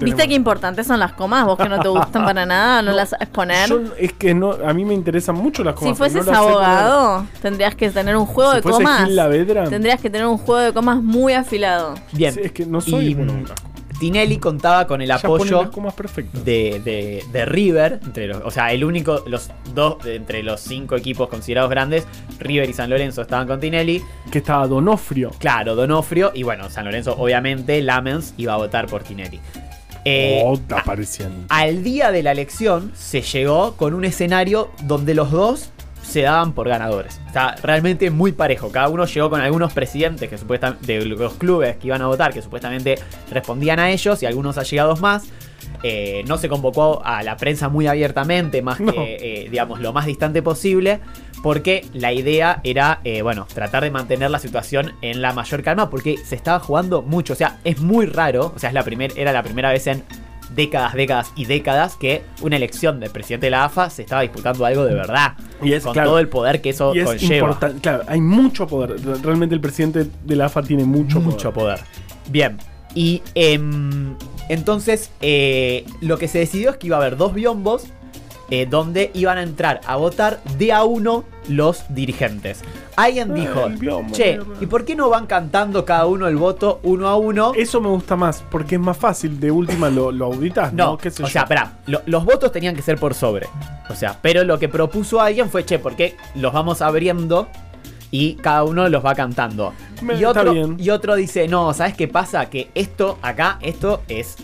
¿Viste 0.00 0.28
qué 0.28 0.34
importantes 0.34 0.86
son 0.86 0.98
las 1.00 1.12
comas? 1.12 1.44
Vos 1.46 1.56
que 1.58 1.68
no 1.68 1.80
te 1.80 1.88
gustan 1.88 2.24
para 2.24 2.44
nada, 2.46 2.82
no, 2.82 2.90
No, 2.90 2.96
las 2.96 3.10
sabes 3.10 3.28
poner. 3.28 3.68
Yo- 3.68 3.80
es 3.98 4.12
que 4.12 4.34
no, 4.34 4.52
a 4.52 4.72
mí 4.72 4.84
me 4.84 4.94
interesan 4.94 5.36
mucho 5.36 5.62
las 5.64 5.74
comas. 5.74 5.94
si 5.94 5.98
fueses 5.98 6.26
no 6.26 6.32
abogado, 6.36 7.26
tendrías 7.42 7.74
que 7.74 7.90
tener 7.90 8.16
un 8.16 8.26
juego 8.26 8.50
Si 8.52 8.56
de 8.56 8.62
comas. 8.62 9.04
Gil 9.06 9.16
Lavedra, 9.16 9.64
Tendrías 9.68 10.00
que 10.00 10.10
tener 10.10 10.26
un 10.26 10.38
juego 10.38 10.60
de 10.60 10.72
comas 10.72 11.02
muy 11.02 11.32
afilado. 11.32 11.94
Bien. 12.12 12.32
sí, 12.34 12.40
es 12.44 12.52
que 12.52 12.66
no 12.66 12.80
soy 12.80 13.06
Y, 13.08 13.14
bueno. 13.14 13.32
Tinelli 14.00 14.38
contaba 14.38 14.88
con 14.88 15.00
el 15.00 15.08
Ya 15.08 15.14
apoyo 15.14 15.62
las 15.62 15.70
comas 15.70 15.94
perfectas. 15.94 16.44
de, 16.44 16.80
de- 16.84 17.24
de 17.32 17.44
River, 17.46 18.00
entre 18.04 18.26
los, 18.26 18.42
o 18.44 18.50
sea, 18.50 18.72
el 18.72 18.84
único, 18.84 19.22
los 19.28 19.50
dos, 19.72 20.04
entre 20.04 20.42
los 20.42 20.60
cinco 20.60 20.96
equipos 20.96 21.28
considerados 21.28 21.70
grandes, 21.70 22.04
River 22.40 22.68
y 22.68 22.72
San 22.72 22.90
Lorenzo 22.90 23.22
estaban 23.22 23.46
con 23.46 23.60
Tinelli. 23.60 24.02
Que 24.32 24.38
estaba 24.38 24.66
Donofrio. 24.66 25.30
Claro, 25.38 25.76
Donofrio 25.76 26.32
y 26.34 26.42
bueno, 26.42 26.68
San 26.70 26.84
Lorenzo, 26.86 27.14
obviamente, 27.16 27.80
Lamens 27.82 28.34
iba 28.36 28.54
a 28.54 28.56
votar 28.56 28.86
por 28.86 29.04
Tinelli. 29.04 29.40
Eh, 30.04 30.42
oh, 30.44 30.58
aparecían. 30.76 31.46
al 31.48 31.82
día 31.82 32.10
de 32.10 32.22
la 32.22 32.32
elección 32.32 32.92
se 32.94 33.22
llegó 33.22 33.76
con 33.76 33.94
un 33.94 34.04
escenario 34.04 34.70
donde 34.82 35.14
los 35.14 35.30
dos 35.30 35.70
se 36.02 36.22
daban 36.22 36.52
por 36.52 36.68
ganadores. 36.68 37.20
Está 37.26 37.56
realmente 37.62 38.10
muy 38.10 38.32
parejo. 38.32 38.70
Cada 38.70 38.88
uno 38.88 39.06
llegó 39.06 39.30
con 39.30 39.40
algunos 39.40 39.72
presidentes 39.72 40.28
que 40.28 40.38
supuestamente 40.38 40.98
de 40.98 41.04
los 41.06 41.34
clubes 41.34 41.76
que 41.76 41.86
iban 41.88 42.02
a 42.02 42.06
votar, 42.06 42.32
que 42.32 42.42
supuestamente 42.42 42.98
respondían 43.30 43.80
a 43.80 43.90
ellos, 43.90 44.22
y 44.22 44.26
algunos 44.26 44.58
allegados 44.58 45.00
más. 45.00 45.24
Eh, 45.82 46.24
no 46.26 46.38
se 46.38 46.48
convocó 46.48 47.02
a 47.04 47.22
la 47.22 47.36
prensa 47.36 47.68
muy 47.68 47.86
abiertamente, 47.86 48.62
más 48.62 48.80
No. 48.80 48.92
que, 48.92 49.16
eh, 49.20 49.48
digamos, 49.50 49.80
lo 49.80 49.92
más 49.92 50.06
distante 50.06 50.40
posible, 50.42 51.00
porque 51.42 51.84
la 51.92 52.12
idea 52.12 52.60
era, 52.64 53.00
eh, 53.04 53.20
bueno, 53.22 53.46
tratar 53.52 53.82
de 53.84 53.90
mantener 53.90 54.30
la 54.30 54.38
situación 54.38 54.92
en 55.02 55.20
la 55.20 55.32
mayor 55.34 55.62
calma, 55.62 55.90
porque 55.90 56.16
se 56.16 56.36
estaba 56.36 56.58
jugando 56.58 57.02
mucho. 57.02 57.34
O 57.34 57.36
sea, 57.36 57.58
es 57.64 57.80
muy 57.80 58.06
raro, 58.06 58.52
o 58.54 58.58
sea, 58.58 58.70
es 58.70 58.74
la 58.74 58.82
primer, 58.82 59.12
era 59.18 59.32
la 59.32 59.42
primera 59.42 59.70
vez 59.70 59.86
en 59.86 60.02
décadas, 60.54 60.94
décadas 60.94 61.32
y 61.36 61.46
décadas 61.46 61.96
que 61.96 62.22
una 62.40 62.56
elección 62.56 63.00
del 63.00 63.10
presidente 63.10 63.46
de 63.46 63.50
la 63.50 63.64
AFA 63.64 63.90
se 63.90 64.02
estaba 64.02 64.22
disputando 64.22 64.64
algo 64.64 64.84
de 64.84 64.94
verdad. 64.94 65.34
Y 65.62 65.72
es, 65.72 65.82
con 65.82 65.92
claro, 65.94 66.10
todo 66.10 66.18
el 66.18 66.28
poder 66.28 66.60
que 66.62 66.70
eso 66.70 66.94
Y 66.94 67.00
es 67.00 67.06
conlleva. 67.06 67.34
importante. 67.48 67.80
Claro, 67.80 68.04
hay 68.06 68.20
mucho 68.20 68.66
poder. 68.66 68.96
Realmente 69.22 69.54
el 69.54 69.60
presidente 69.60 70.06
de 70.24 70.36
la 70.36 70.46
AFA 70.46 70.62
tiene 70.62 70.84
mucho, 70.84 71.20
mucho 71.20 71.52
poder. 71.52 71.78
poder. 71.80 71.88
Bien. 72.30 72.56
Y 72.94 73.22
em, 73.34 74.14
entonces 74.48 75.10
eh, 75.20 75.84
lo 76.00 76.18
que 76.18 76.28
se 76.28 76.38
decidió 76.38 76.70
es 76.70 76.76
que 76.76 76.86
iba 76.88 76.96
a 76.96 77.00
haber 77.00 77.16
dos 77.16 77.34
biombos 77.34 77.84
eh, 78.50 78.66
donde 78.68 79.10
iban 79.14 79.38
a 79.38 79.42
entrar 79.42 79.80
a 79.86 79.96
votar 79.96 80.40
de 80.58 80.70
a 80.72 80.84
uno 80.84 81.24
los 81.48 81.82
dirigentes. 81.88 82.60
Alguien 82.96 83.30
Ah, 83.32 83.34
dijo, 83.34 83.68
biombo, 83.70 84.14
che, 84.14 84.36
mierda". 84.38 84.54
¿y 84.60 84.66
por 84.66 84.84
qué 84.84 84.94
no 84.94 85.08
van 85.08 85.26
cantando 85.26 85.84
cada 85.84 86.06
uno 86.06 86.28
el 86.28 86.36
voto 86.36 86.78
uno 86.84 87.08
a 87.08 87.16
uno? 87.16 87.52
Eso 87.56 87.80
me 87.80 87.88
gusta 87.88 88.16
más, 88.16 88.44
porque 88.50 88.76
es 88.76 88.80
más 88.80 88.96
fácil. 88.96 89.40
De 89.40 89.50
última 89.50 89.88
lo, 89.90 90.12
lo 90.12 90.26
auditas, 90.26 90.72
¿no? 90.72 90.92
No, 90.92 90.98
¿Qué 90.98 91.10
sé 91.10 91.22
o 91.22 91.26
yo? 91.26 91.32
sea, 91.32 91.46
pará, 91.46 91.78
lo- 91.86 92.02
los 92.06 92.24
votos 92.24 92.52
tenían 92.52 92.76
que 92.76 92.82
ser 92.82 92.98
por 92.98 93.14
sobre. 93.14 93.48
O 93.90 93.94
sea, 93.94 94.18
pero 94.22 94.44
lo 94.44 94.58
que 94.58 94.68
propuso 94.68 95.20
alguien 95.20 95.50
fue, 95.50 95.64
che, 95.64 95.78
¿por 95.78 95.96
qué 95.96 96.16
los 96.36 96.52
vamos 96.52 96.80
abriendo 96.82 97.48
y 98.14 98.34
cada 98.36 98.62
uno 98.62 98.88
los 98.88 99.04
va 99.04 99.12
cantando? 99.16 99.72
Me- 100.00 100.14
y, 100.14 100.24
otro, 100.24 100.52
bien. 100.52 100.76
y 100.78 100.90
otro 100.90 101.16
dice, 101.16 101.48
no, 101.48 101.74
¿sabes 101.74 101.96
qué 101.96 102.06
pasa? 102.06 102.48
Que 102.48 102.70
esto 102.76 103.18
acá, 103.22 103.58
esto 103.60 104.02
es... 104.06 104.36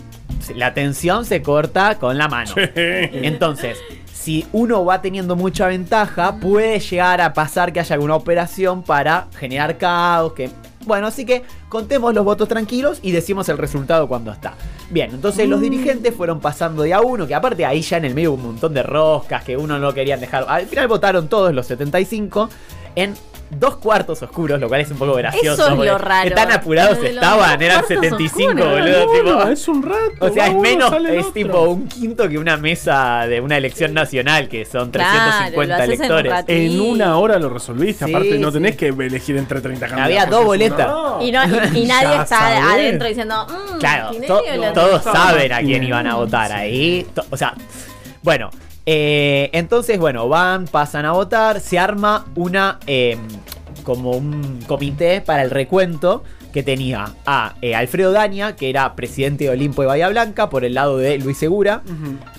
La 0.55 0.73
tensión 0.73 1.23
se 1.23 1.41
corta 1.41 1.97
con 1.97 2.17
la 2.17 2.27
mano. 2.27 2.51
Entonces, 2.75 3.77
si 4.11 4.45
uno 4.51 4.83
va 4.83 5.01
teniendo 5.01 5.37
mucha 5.37 5.67
ventaja, 5.67 6.35
puede 6.37 6.79
llegar 6.79 7.21
a 7.21 7.31
pasar 7.31 7.71
que 7.71 7.79
haya 7.79 7.93
alguna 7.93 8.15
operación 8.15 8.83
para 8.83 9.27
generar 9.39 9.77
caos, 9.77 10.33
que... 10.33 10.49
Bueno, 10.85 11.07
así 11.07 11.25
que 11.25 11.43
contemos 11.69 12.13
los 12.13 12.25
votos 12.25 12.49
tranquilos 12.49 12.99
y 13.01 13.13
decimos 13.13 13.47
el 13.47 13.57
resultado 13.57 14.09
cuando 14.09 14.33
está. 14.33 14.55
Bien, 14.89 15.11
entonces 15.13 15.47
los 15.47 15.61
dirigentes 15.61 16.13
fueron 16.13 16.41
pasando 16.41 16.83
de 16.83 16.93
a 16.93 16.99
uno, 16.99 17.25
que 17.25 17.35
aparte 17.35 17.65
ahí 17.65 17.81
ya 17.83 17.95
en 17.95 18.03
el 18.05 18.15
medio 18.15 18.33
hubo 18.33 18.41
un 18.41 18.47
montón 18.47 18.73
de 18.73 18.83
roscas 18.83 19.45
que 19.45 19.55
uno 19.55 19.79
no 19.79 19.93
querían 19.93 20.19
dejar. 20.19 20.45
Al 20.49 20.65
final 20.65 20.89
votaron 20.89 21.29
todos 21.29 21.53
los 21.53 21.67
75 21.67 22.49
en 22.95 23.13
dos 23.51 23.75
cuartos 23.77 24.21
oscuros, 24.23 24.59
lo 24.59 24.67
cual 24.67 24.81
es 24.81 24.91
un 24.91 24.97
poco 24.97 25.13
gracioso. 25.15 25.63
Eso 25.65 25.73
es 25.81 25.87
lo 25.91 25.97
raro. 25.97 26.29
que 26.29 26.35
tan 26.35 26.51
apurados 26.51 26.97
Lo 26.99 27.05
estaban, 27.05 27.61
eran 27.61 27.79
cuartos 27.85 27.99
75, 28.01 28.51
oscuros. 28.51 28.71
boludo. 28.79 29.11
Tipo- 29.11 29.47
es 29.51 29.67
un 29.67 29.83
rato. 29.83 29.99
o 30.19 30.29
sea, 30.29 30.47
es 30.47 30.55
menos, 30.55 30.93
es 30.93 31.19
otro. 31.19 31.31
tipo 31.33 31.61
un 31.63 31.87
quinto 31.87 32.27
que 32.29 32.37
una 32.37 32.57
mesa 32.57 33.27
de 33.27 33.41
una 33.41 33.57
elección 33.57 33.93
nacional, 33.93 34.47
que 34.49 34.65
son 34.65 34.89
Claro, 34.91 35.09
350 35.11 35.77
lo 35.77 35.83
haces 35.83 35.99
en 35.99 36.11
un 36.11 36.19
electores. 36.19 36.45
En 36.47 36.81
una 36.81 37.17
hora 37.17 37.37
lo 37.39 37.49
resolviste. 37.49 38.05
Sí, 38.05 38.11
Aparte, 38.11 38.39
no 38.39 38.47
sí. 38.47 38.53
tenés 38.53 38.75
que 38.77 38.87
elegir 38.87 39.37
entre 39.37 39.61
30 39.61 39.87
candidatos. 39.87 40.05
Había 40.17 40.25
dos 40.25 40.45
boletas. 40.45 40.87
no. 40.87 41.21
Y, 41.21 41.31
no, 41.31 41.43
y, 41.45 41.79
y 41.79 41.85
nadie 41.87 42.15
está 42.21 42.25
sabés. 42.25 42.63
adentro 42.63 43.07
diciendo. 43.07 43.47
"Mm, 43.47 43.77
Claro, 43.79 44.09
Tinelli 44.11 44.27
to- 44.27 44.39
o 44.39 44.45
el 44.45 44.59
otro". 44.63 44.73
todos 44.73 45.03
saben 45.03 45.51
a 45.53 45.59
quién 45.59 45.83
iban 45.83 46.07
a 46.07 46.15
votar 46.15 46.47
Sí. 46.47 46.53
ahí. 46.53 47.07
O 47.29 47.37
sea, 47.37 47.53
bueno, 48.23 48.49
eh, 48.85 49.49
entonces, 49.53 49.99
bueno, 49.99 50.27
van, 50.27 50.65
pasan 50.65 51.05
a 51.05 51.11
votar, 51.11 51.59
se 51.59 51.77
arma 51.79 52.25
una, 52.35 52.79
eh, 52.87 53.17
como 53.83 54.11
un 54.11 54.59
comité 54.67 55.21
para 55.21 55.43
el 55.43 55.49
recuento 55.51 56.23
que 56.51 56.63
tenía 56.63 57.15
a 57.25 57.55
eh, 57.61 57.75
Alfredo 57.75 58.11
Daña, 58.11 58.55
que 58.55 58.69
era 58.69 58.95
presidente 58.95 59.45
de 59.45 59.49
Olimpo 59.51 59.81
de 59.81 59.87
Bahía 59.87 60.09
Blanca, 60.09 60.49
por 60.49 60.65
el 60.65 60.73
lado 60.73 60.97
de 60.97 61.17
Luis 61.17 61.37
Segura. 61.37 61.81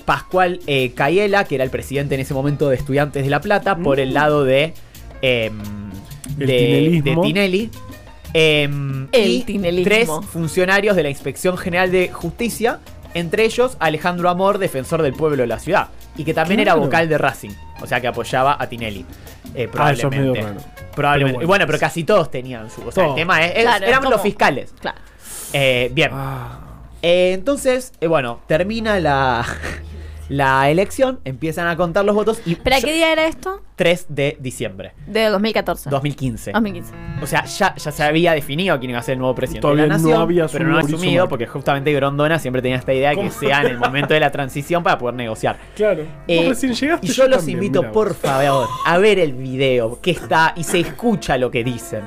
Pascual 0.05 0.61
eh, 0.67 0.93
Cayela, 0.95 1.45
que 1.45 1.55
era 1.55 1.65
el 1.65 1.71
presidente 1.71 2.15
en 2.15 2.21
ese 2.21 2.35
momento 2.35 2.69
de 2.69 2.77
Estudiantes 2.77 3.25
de 3.25 3.31
La 3.31 3.41
Plata, 3.41 3.77
por 3.77 4.01
el 4.01 4.15
lado 4.15 4.45
de, 4.45 4.75
em, 5.23 5.61
El 6.39 6.47
de, 7.03 7.19
Tinelli. 7.23 7.71
Em, 8.35 9.09
El 9.13 9.31
y 9.31 9.43
tinelismo. 9.43 9.85
tres 9.85 10.09
funcionarios 10.31 10.97
de 10.97 11.03
la 11.03 11.11
Inspección 11.11 11.57
General 11.57 11.91
de 11.91 12.09
Justicia, 12.09 12.81
entre 13.15 13.45
ellos 13.45 13.77
Alejandro 13.81 14.29
Amor, 14.31 14.59
defensor 14.59 15.03
del 15.03 15.13
pueblo 15.15 15.43
de 15.43 15.47
la 15.47 15.59
ciudad, 15.59 15.89
y 16.17 16.25
que 16.25 16.35
también 16.35 16.61
era 16.61 16.75
vocal 16.75 17.09
de 17.09 17.19
Racing, 17.19 17.51
o 17.81 17.87
sea 17.87 18.01
que 18.01 18.07
apoyaba 18.09 18.57
a 18.59 18.67
Tinelli. 18.69 19.05
eh, 19.55 19.69
Ah, 19.77 19.93
eso 19.93 20.09
es 20.09 20.11
medio 20.17 20.33
probablemente. 20.33 20.43
raro. 20.43 20.93
Probablemente. 20.95 21.39
Pero 21.39 21.47
bueno. 21.47 21.47
bueno. 21.49 21.67
pero 21.67 21.79
casi 21.79 22.05
todos 22.05 22.31
tenían 22.31 22.71
su. 22.71 22.83
O 22.87 22.93
sea, 22.93 23.07
el 23.09 23.15
tema 23.15 23.45
es. 23.45 23.57
es- 23.57 23.63
Claro, 23.65 23.87
eran 23.87 24.05
los 24.11 24.21
fiscales. 24.23 24.75
Claro. 24.81 24.99
Eh, 25.53 25.91
bien. 25.95 26.11
Ah, 26.13 26.59
Eh, 27.03 27.33
entonces, 27.33 27.93
eh, 28.01 28.07
bueno, 28.07 28.41
termina 28.47 29.01
la, 29.01 29.45
la 30.33 30.71
elección, 30.71 31.21
empiezan 31.27 31.67
a 31.67 31.77
contar 31.77 32.07
los 32.07 32.15
votos 32.15 32.41
y 32.47 32.55
¿Pero 32.55 32.77
qué 32.83 32.95
día 32.95 33.13
era 33.13 33.27
esto? 33.27 33.61
3 33.77 34.07
de 34.09 34.39
diciembre 34.41 34.95
De 35.07 35.27
2014. 35.27 35.91
2015. 35.91 36.53
2015. 36.53 36.95
O 37.21 37.27
sea, 37.27 37.45
ya, 37.45 37.75
ya 37.75 37.93
se 37.93 38.03
había 38.03 38.33
definido 38.33 38.79
quién 38.79 38.93
iba 38.93 39.01
a 39.01 39.03
ser 39.03 39.13
el 39.15 39.19
nuevo 39.19 39.35
presidente 39.35 39.61
Todavía 39.61 39.83
de 39.83 39.89
la 39.91 39.99
no 39.99 40.21
había 40.21 40.47
pero 40.47 40.65
no 40.65 40.71
asumido 40.71 40.81
Mauricio 40.81 40.97
asumido 40.97 41.29
porque 41.29 41.47
justamente 41.47 41.93
Grondona 41.93 42.39
siempre 42.39 42.63
tenía 42.63 42.79
esta 42.79 42.95
idea 42.95 43.11
de 43.11 43.17
que 43.17 43.31
sea 43.31 43.61
en 43.61 43.67
el 43.67 43.79
momento 43.79 44.15
de 44.15 44.21
la 44.21 44.31
transición 44.31 44.83
para 44.83 44.97
poder 44.97 45.17
negociar. 45.17 45.59
claro. 45.77 46.07
Eh, 46.27 46.39
Vos 46.39 46.49
recién 46.49 46.73
llegaste. 46.73 47.07
y 47.07 47.11
yo 47.11 47.29
los 47.29 47.37
también, 47.39 47.59
invito, 47.59 47.93
por 47.93 48.15
favor, 48.15 48.69
a 48.87 48.97
ver 48.97 49.19
el 49.19 49.35
video 49.35 50.01
que 50.01 50.13
está 50.13 50.55
y 50.57 50.65
se 50.65 50.81
escucha 50.81 51.37
lo 51.37 51.51
que 51.51 51.63
dicen. 51.63 52.05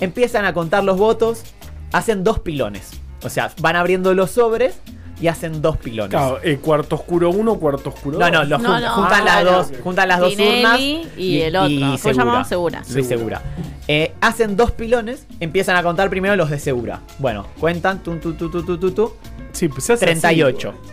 Empiezan 0.00 0.46
a 0.46 0.54
contar 0.54 0.84
los 0.84 0.96
votos, 0.96 1.44
hacen 1.92 2.24
dos 2.24 2.38
pilones. 2.38 2.98
O 3.22 3.28
sea, 3.28 3.52
van 3.60 3.76
abriendo 3.76 4.14
los 4.14 4.30
sobres 4.30 4.80
y 5.20 5.28
hacen 5.28 5.60
dos 5.60 5.76
pilones. 5.76 6.10
Claro, 6.10 6.38
eh, 6.42 6.56
cuarto 6.58 6.96
oscuro 6.96 7.30
uno, 7.30 7.56
cuarto 7.56 7.90
oscuro 7.90 8.18
No, 8.18 8.24
dos. 8.26 8.32
no, 8.32 8.44
los 8.44 8.62
No, 8.62 8.68
jun- 8.70 8.80
no. 8.82 8.90
juntan 8.92 9.20
Ah, 9.22 9.24
las 9.24 9.44
dos, 9.44 9.72
juntan 9.82 10.08
las 10.08 10.20
dos 10.20 10.30
Tinelli 10.36 10.96
urnas 10.96 11.18
y 11.18 11.40
el 11.42 11.56
otro. 11.56 11.78
¿Cómo 11.78 11.98
se 11.98 12.14
llamaba? 12.14 12.44
Segura. 12.44 12.82
Luis 12.92 13.06
Segura. 13.06 13.42
Eh, 13.88 14.12
hacen 14.20 14.56
dos 14.56 14.70
pilones, 14.70 15.26
empiezan 15.40 15.76
a 15.76 15.82
contar 15.82 16.08
primero 16.10 16.36
los 16.36 16.48
de 16.50 16.58
Segura. 16.58 17.00
Bueno, 17.18 17.46
cuentan, 17.58 18.02
tu, 18.02 18.16
tu, 18.16 18.34
tu, 18.34 18.50
tu, 18.50 18.62
tu, 18.64 18.78
tu, 18.78 18.90
tu, 18.92 19.12
Sí, 19.52 19.68
pues 19.68 19.84
se 19.84 19.94
hace 19.94 20.06
38. 20.06 20.68
así, 20.70 20.90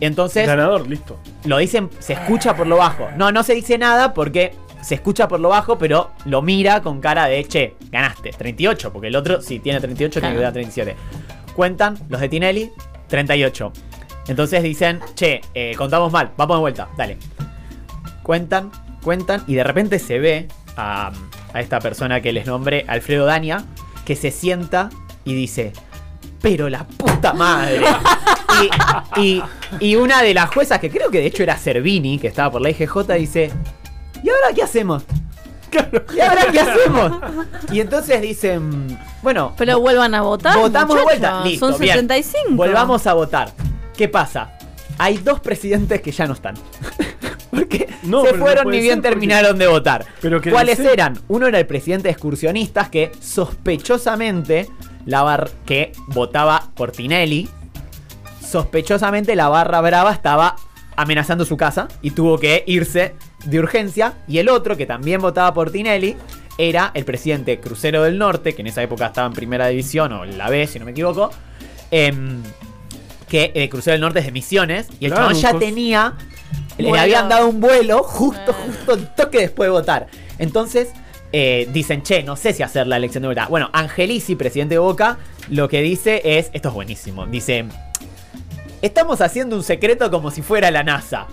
Entonces, 0.00 0.46
Ganador, 0.46 0.86
listo. 0.86 1.18
lo 1.44 1.56
dicen, 1.58 1.88
se 1.98 2.12
escucha 2.12 2.54
por 2.54 2.66
lo 2.66 2.76
bajo. 2.76 3.08
No, 3.16 3.32
no 3.32 3.42
se 3.42 3.54
dice 3.54 3.78
nada 3.78 4.12
porque 4.12 4.54
se 4.82 4.94
escucha 4.96 5.26
por 5.26 5.40
lo 5.40 5.48
bajo, 5.48 5.78
pero 5.78 6.10
lo 6.26 6.42
mira 6.42 6.82
con 6.82 7.00
cara 7.00 7.26
de, 7.26 7.42
che, 7.46 7.74
ganaste, 7.90 8.30
38, 8.36 8.92
porque 8.92 9.08
el 9.08 9.16
otro, 9.16 9.40
si 9.40 9.58
tiene 9.58 9.80
38, 9.80 10.20
tiene 10.20 10.36
que 10.36 10.42
dar 10.42 10.52
37. 10.52 10.94
Cuentan 11.54 11.98
los 12.10 12.20
de 12.20 12.28
Tinelli, 12.28 12.70
38. 13.08 13.72
Entonces 14.28 14.62
dicen, 14.62 15.00
che, 15.14 15.40
eh, 15.54 15.74
contamos 15.76 16.12
mal, 16.12 16.32
vamos 16.36 16.56
de 16.56 16.60
vuelta, 16.60 16.88
dale. 16.96 17.18
Cuentan, 18.22 18.70
cuentan, 19.02 19.44
y 19.46 19.54
de 19.54 19.62
repente 19.64 19.98
se 19.98 20.18
ve 20.18 20.48
a, 20.76 21.12
esta 21.54 21.78
persona 21.80 22.20
que 22.20 22.32
les 22.32 22.46
nombré, 22.46 22.84
Alfredo 22.88 23.24
Dania, 23.24 23.64
que 24.04 24.16
se 24.16 24.30
sienta 24.30 24.90
y 25.24 25.34
dice, 25.34 25.72
pero 26.42 26.68
la 26.68 26.84
puta 26.86 27.32
madre. 27.32 27.84
y, 29.16 29.20
y- 29.20 29.42
y 29.80 29.96
una 29.96 30.22
de 30.22 30.34
las 30.34 30.50
juezas, 30.50 30.80
que 30.80 30.90
creo 30.90 31.10
que 31.10 31.18
de 31.18 31.26
hecho 31.26 31.42
era 31.42 31.56
Servini, 31.56 32.18
que 32.18 32.28
estaba 32.28 32.50
por 32.52 32.60
la 32.60 32.70
IGJ, 32.70 32.96
dice, 33.18 33.50
¿y 34.22 34.28
ahora 34.28 34.54
qué 34.54 34.62
hacemos? 34.62 35.04
¿Y 36.14 36.20
ahora 36.20 36.46
qué 36.52 36.60
hacemos? 36.60 37.12
Y 37.72 37.80
entonces 37.80 38.20
dicen, 38.22 38.98
bueno, 39.22 39.54
Pero 39.56 39.80
vuelvan 39.80 40.14
a 40.14 40.22
votar. 40.22 40.56
votamos 40.58 40.96
de 40.96 41.02
vuelta. 41.02 41.42
Listo, 41.44 41.70
Son 41.70 41.80
bien. 41.80 41.92
75. 41.94 42.50
Volvamos 42.54 43.06
a 43.06 43.12
votar. 43.14 43.52
¿Qué 43.96 44.08
pasa? 44.08 44.52
Hay 44.98 45.18
dos 45.18 45.40
presidentes 45.40 46.00
que 46.00 46.12
ya 46.12 46.26
no 46.26 46.34
están. 46.34 46.54
Porque 47.50 47.88
No, 48.02 48.24
se 48.24 48.32
no 48.32 48.38
fueron 48.38 48.70
ni 48.70 48.80
bien 48.80 48.96
porque- 48.98 49.08
terminaron 49.10 49.58
de 49.58 49.66
votar. 49.66 50.04
Pero 50.20 50.40
que 50.40 50.50
¿Cuáles 50.50 50.78
dice- 50.78 50.92
eran? 50.92 51.18
Uno 51.28 51.46
era 51.46 51.58
el 51.58 51.66
presidente 51.66 52.04
de 52.08 52.12
excursionistas 52.12 52.88
que 52.90 53.12
sospechosamente 53.20 54.68
la 55.06 55.22
bar 55.22 55.50
que 55.64 55.92
votaba 56.08 56.70
por 56.74 56.92
Tinelli. 56.92 57.48
Sospechosamente 58.40 59.34
la 59.36 59.48
barra 59.48 59.80
brava 59.80 60.12
estaba 60.12 60.56
amenazando 60.96 61.44
su 61.44 61.56
casa 61.56 61.88
y 62.02 62.10
tuvo 62.12 62.38
que 62.38 62.64
irse 62.66 63.14
de 63.46 63.58
urgencia. 63.58 64.14
Y 64.28 64.38
el 64.38 64.48
otro, 64.48 64.76
que 64.76 64.86
también 64.86 65.20
votaba 65.20 65.52
por 65.54 65.70
Tinelli, 65.70 66.16
era 66.58 66.90
el 66.94 67.04
presidente 67.04 67.58
Crucero 67.60 68.02
del 68.02 68.18
Norte, 68.18 68.54
que 68.54 68.62
en 68.62 68.68
esa 68.68 68.82
época 68.82 69.06
estaba 69.06 69.26
en 69.26 69.32
primera 69.34 69.66
división 69.68 70.12
o 70.12 70.24
en 70.24 70.36
la 70.38 70.48
B, 70.50 70.66
si 70.66 70.78
no 70.78 70.84
me 70.84 70.90
equivoco. 70.92 71.30
em, 71.90 72.42
que 73.28 73.52
el 73.54 73.68
Crucero 73.68 73.92
del 73.92 74.00
Norte 74.00 74.18
es 74.20 74.24
de 74.26 74.32
Misiones. 74.32 74.88
Y 75.00 75.06
el 75.06 75.12
Claro, 75.12 75.28
chabón 75.28 75.40
ya 75.42 75.58
tenía. 75.58 76.14
Le 76.78 76.88
Vuelo. 76.88 77.02
habían 77.02 77.28
dado 77.28 77.48
un 77.48 77.60
vuelo 77.60 78.02
justo, 78.02 78.50
Ah. 78.52 78.64
justo 78.66 78.94
el 78.94 79.14
toque 79.14 79.38
después 79.40 79.66
de 79.68 79.70
votar. 79.70 80.06
Entonces. 80.38 80.88
eh, 81.32 81.68
dicen, 81.72 82.02
che, 82.02 82.22
no 82.22 82.36
sé 82.36 82.52
si 82.54 82.62
hacer 82.62 82.86
la 82.86 82.96
elección 82.96 83.20
de 83.22 83.26
vuelta. 83.28 83.46
Bueno, 83.48 83.68
Angelici, 83.72 84.36
presidente 84.36 84.76
de 84.76 84.78
Boca, 84.78 85.18
lo 85.50 85.68
que 85.68 85.82
dice 85.82 86.22
es, 86.24 86.50
esto 86.54 86.68
es 86.68 86.74
buenísimo, 86.74 87.26
dice, 87.26 87.66
Estamos 88.80 89.20
haciendo 89.20 89.56
un 89.56 89.62
secreto 89.62 90.10
como 90.10 90.30
si 90.30 90.40
fuera 90.42 90.70
la 90.70 90.82
NASA. 90.84 91.26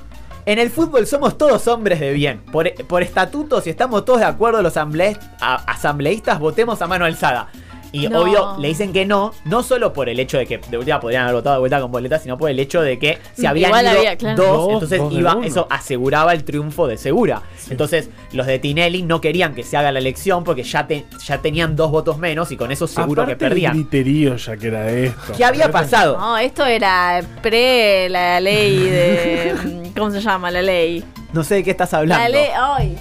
En 0.46 0.60
el 0.60 0.70
fútbol 0.70 1.08
somos 1.08 1.38
todos 1.38 1.68
hombres 1.68 2.02
de 2.02 2.12
bien. 2.12 2.42
Por, 2.52 2.74
por 2.86 3.02
estatuto, 3.02 3.62
si 3.62 3.70
estamos 3.70 4.04
todos 4.04 4.20
de 4.20 4.26
acuerdo 4.26 4.62
los 4.62 4.76
asambleístas, 4.78 6.40
votemos 6.40 6.82
a 6.82 6.88
mano 6.88 7.06
alzada. 7.06 7.50
Y 7.94 8.10
No. 8.10 8.22
obvio, 8.24 8.56
le 8.60 8.68
dicen 8.70 8.92
que 8.92 9.06
no, 9.06 9.34
no 9.46 9.64
solo 9.64 9.94
por 9.94 10.10
el 10.10 10.20
hecho 10.20 10.38
de 10.38 10.46
que 10.48 10.58
de 10.58 10.78
última 10.78 11.00
podrían 11.00 11.24
haber 11.24 11.36
votado 11.36 11.56
de 11.58 11.60
vuelta 11.60 11.80
con 11.80 11.92
boleta, 11.92 12.18
sino 12.20 12.38
por 12.38 12.50
el 12.50 12.60
hecho 12.60 12.82
de 12.82 12.98
que 13.00 13.20
se 13.34 13.48
habían 13.48 13.70
Igual 13.70 13.86
ido 13.86 13.98
había, 14.00 14.16
claro. 14.18 14.36
dos, 14.44 14.58
Dos, 14.58 14.74
entonces 14.74 15.00
dos 15.00 15.14
iba, 15.14 15.38
eso 15.46 15.68
aseguraba 15.70 16.34
el 16.34 16.44
triunfo 16.44 16.88
de 16.88 16.98
Segura. 16.98 17.44
Entonces, 17.70 18.10
los 18.32 18.48
de 18.48 18.58
Tinelli 18.60 19.04
no 19.04 19.22
querían 19.22 19.54
que 19.54 19.64
se 19.64 19.78
haga 19.78 19.92
la 19.92 20.00
elección 20.00 20.44
porque 20.44 20.64
ya, 20.64 20.88
te- 20.88 21.06
ya 21.24 21.38
tenían 21.38 21.76
dos 21.76 21.92
votos 21.92 22.18
menos 22.18 22.52
y 22.52 22.58
con 22.58 22.72
eso 22.72 22.88
seguro 22.88 23.22
Aparte 23.22 23.38
que 23.38 23.46
el 23.46 23.50
perdían. 23.52 23.74
griterío 23.74 24.36
ya 24.38 24.58
que 24.58 24.68
era 24.68 24.82
de 24.86 25.06
esto. 25.06 25.34
¿Qué 25.38 25.46
había 25.46 25.72
pasado? 25.72 26.18
No, 26.18 26.38
esto 26.40 26.66
era 26.66 27.22
pre 27.44 28.10
la 28.10 28.40
ley 28.40 28.80
de. 28.80 29.92
¿Cómo 29.98 30.10
se 30.10 30.20
llama? 30.20 30.50
La 30.50 30.64
ley. 30.64 31.04
No 31.32 31.44
sé 31.44 31.56
de 31.56 31.64
qué 31.64 31.70
estás 31.72 31.94
hablando. 31.94 32.24
La 32.24 32.30
ley. 32.30 32.48
¡Ay! 32.56 32.98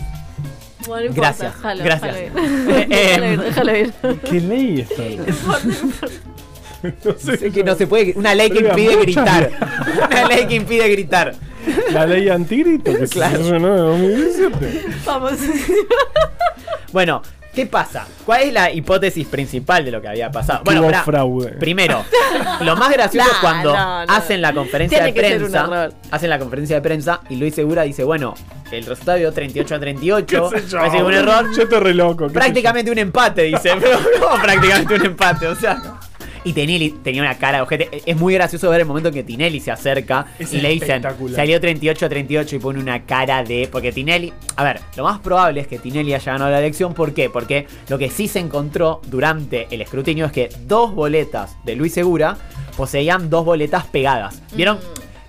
Bueno, 0.86 1.02
no 1.02 1.06
importa, 1.08 1.20
Gracias, 1.20 1.54
déjalo, 1.56 1.84
gracias. 1.84 2.14
déjalo 2.16 2.78
Eh, 2.78 2.86
ir. 2.90 2.96
Déjalo 2.96 3.26
ir, 3.26 3.40
déjalo 3.40 3.76
ir. 3.76 3.92
¿Qué 4.20 4.40
ley 4.40 4.80
está? 4.80 5.02
no 7.04 7.12
sé. 7.18 7.46
Es 7.46 7.52
que 7.54 7.64
no 7.64 7.74
se 7.74 7.86
puede. 7.86 8.12
Una 8.16 8.34
ley 8.34 8.50
que 8.50 8.58
impide 8.60 8.96
gritar. 8.96 9.50
Una 10.10 10.28
ley 10.28 10.46
que 10.46 10.54
impide 10.54 10.88
gritar. 10.88 11.34
La 11.92 12.06
ley 12.06 12.28
antigrito 12.28 12.96
que 12.96 13.06
Claro. 13.06 13.44
se 13.44 13.58
2017. 13.58 14.84
Vamos. 15.06 15.32
Bueno, 16.92 17.22
¿qué 17.54 17.66
pasa? 17.66 18.04
¿Cuál 18.26 18.42
es 18.42 18.52
la 18.52 18.72
hipótesis 18.72 19.26
principal 19.28 19.84
de 19.84 19.92
lo 19.92 20.02
que 20.02 20.08
había 20.08 20.30
pasado? 20.32 20.62
Bueno, 20.64 20.90
fraude. 21.04 21.52
Primero, 21.52 22.04
lo 22.62 22.74
más 22.76 22.92
gracioso 22.92 23.30
es 23.30 23.36
cuando 23.38 23.72
no, 23.76 24.04
no. 24.06 24.12
hacen 24.12 24.42
la 24.42 24.52
conferencia 24.52 24.98
Tiene 25.04 25.12
de 25.12 25.20
prensa. 25.38 25.88
Hacen 26.10 26.30
la 26.30 26.38
conferencia 26.40 26.76
de 26.76 26.82
prensa 26.82 27.20
y 27.30 27.36
Luis 27.36 27.54
Segura 27.54 27.82
dice, 27.84 28.02
bueno, 28.02 28.34
el 28.72 28.86
resultado 28.86 29.18
dio 29.18 29.32
38 29.32 29.74
a 29.74 29.80
38. 29.80 30.50
¿Qué 30.52 30.60
sé 30.60 30.68
yo? 30.68 30.78
Parece 30.78 30.96
que 30.96 31.02
un 31.02 31.14
error. 31.14 31.46
Yo 31.54 31.62
estoy 31.62 31.80
re 31.80 31.94
loco. 31.94 32.26
qué 32.28 32.32
Prácticamente 32.32 32.90
un 32.90 32.98
empate, 32.98 33.42
dice. 33.42 33.72
Pero 33.80 33.98
no, 34.20 34.42
prácticamente 34.42 34.94
un 34.94 35.06
empate, 35.06 35.46
o 35.46 35.54
sea. 35.54 36.00
Y 36.44 36.52
Tinelli 36.52 36.90
tenía 37.04 37.22
una 37.22 37.38
cara 37.38 37.58
de 37.58 37.62
ojete. 37.62 38.02
Es 38.04 38.16
muy 38.16 38.34
gracioso 38.34 38.68
ver 38.68 38.80
el 38.80 38.86
momento 38.86 39.10
en 39.10 39.14
que 39.14 39.22
Tinelli 39.22 39.60
se 39.60 39.70
acerca 39.70 40.26
Es 40.38 40.52
y 40.52 40.60
le 40.60 40.70
dicen, 40.70 41.02
salió 41.34 41.60
38 41.60 42.06
a 42.06 42.08
38 42.08 42.56
y 42.56 42.58
pone 42.58 42.80
una 42.80 43.04
cara 43.04 43.44
de... 43.44 43.68
Porque 43.70 43.92
Tinelli, 43.92 44.32
a 44.56 44.64
ver, 44.64 44.80
lo 44.96 45.04
más 45.04 45.20
probable 45.20 45.60
es 45.60 45.68
que 45.68 45.78
Tinelli 45.78 46.14
haya 46.14 46.32
ganado 46.32 46.50
la 46.50 46.58
elección. 46.58 46.94
¿Por 46.94 47.14
qué? 47.14 47.30
Porque 47.30 47.66
lo 47.88 47.96
que 47.96 48.10
sí 48.10 48.26
se 48.26 48.40
encontró 48.40 49.00
durante 49.06 49.68
el 49.70 49.82
escrutinio 49.82 50.26
es 50.26 50.32
que 50.32 50.48
dos 50.66 50.94
boletas 50.94 51.56
de 51.64 51.76
Luis 51.76 51.94
Segura 51.94 52.36
poseían 52.76 53.30
dos 53.30 53.44
boletas 53.44 53.86
pegadas. 53.86 54.42
¿Vieron? 54.52 54.78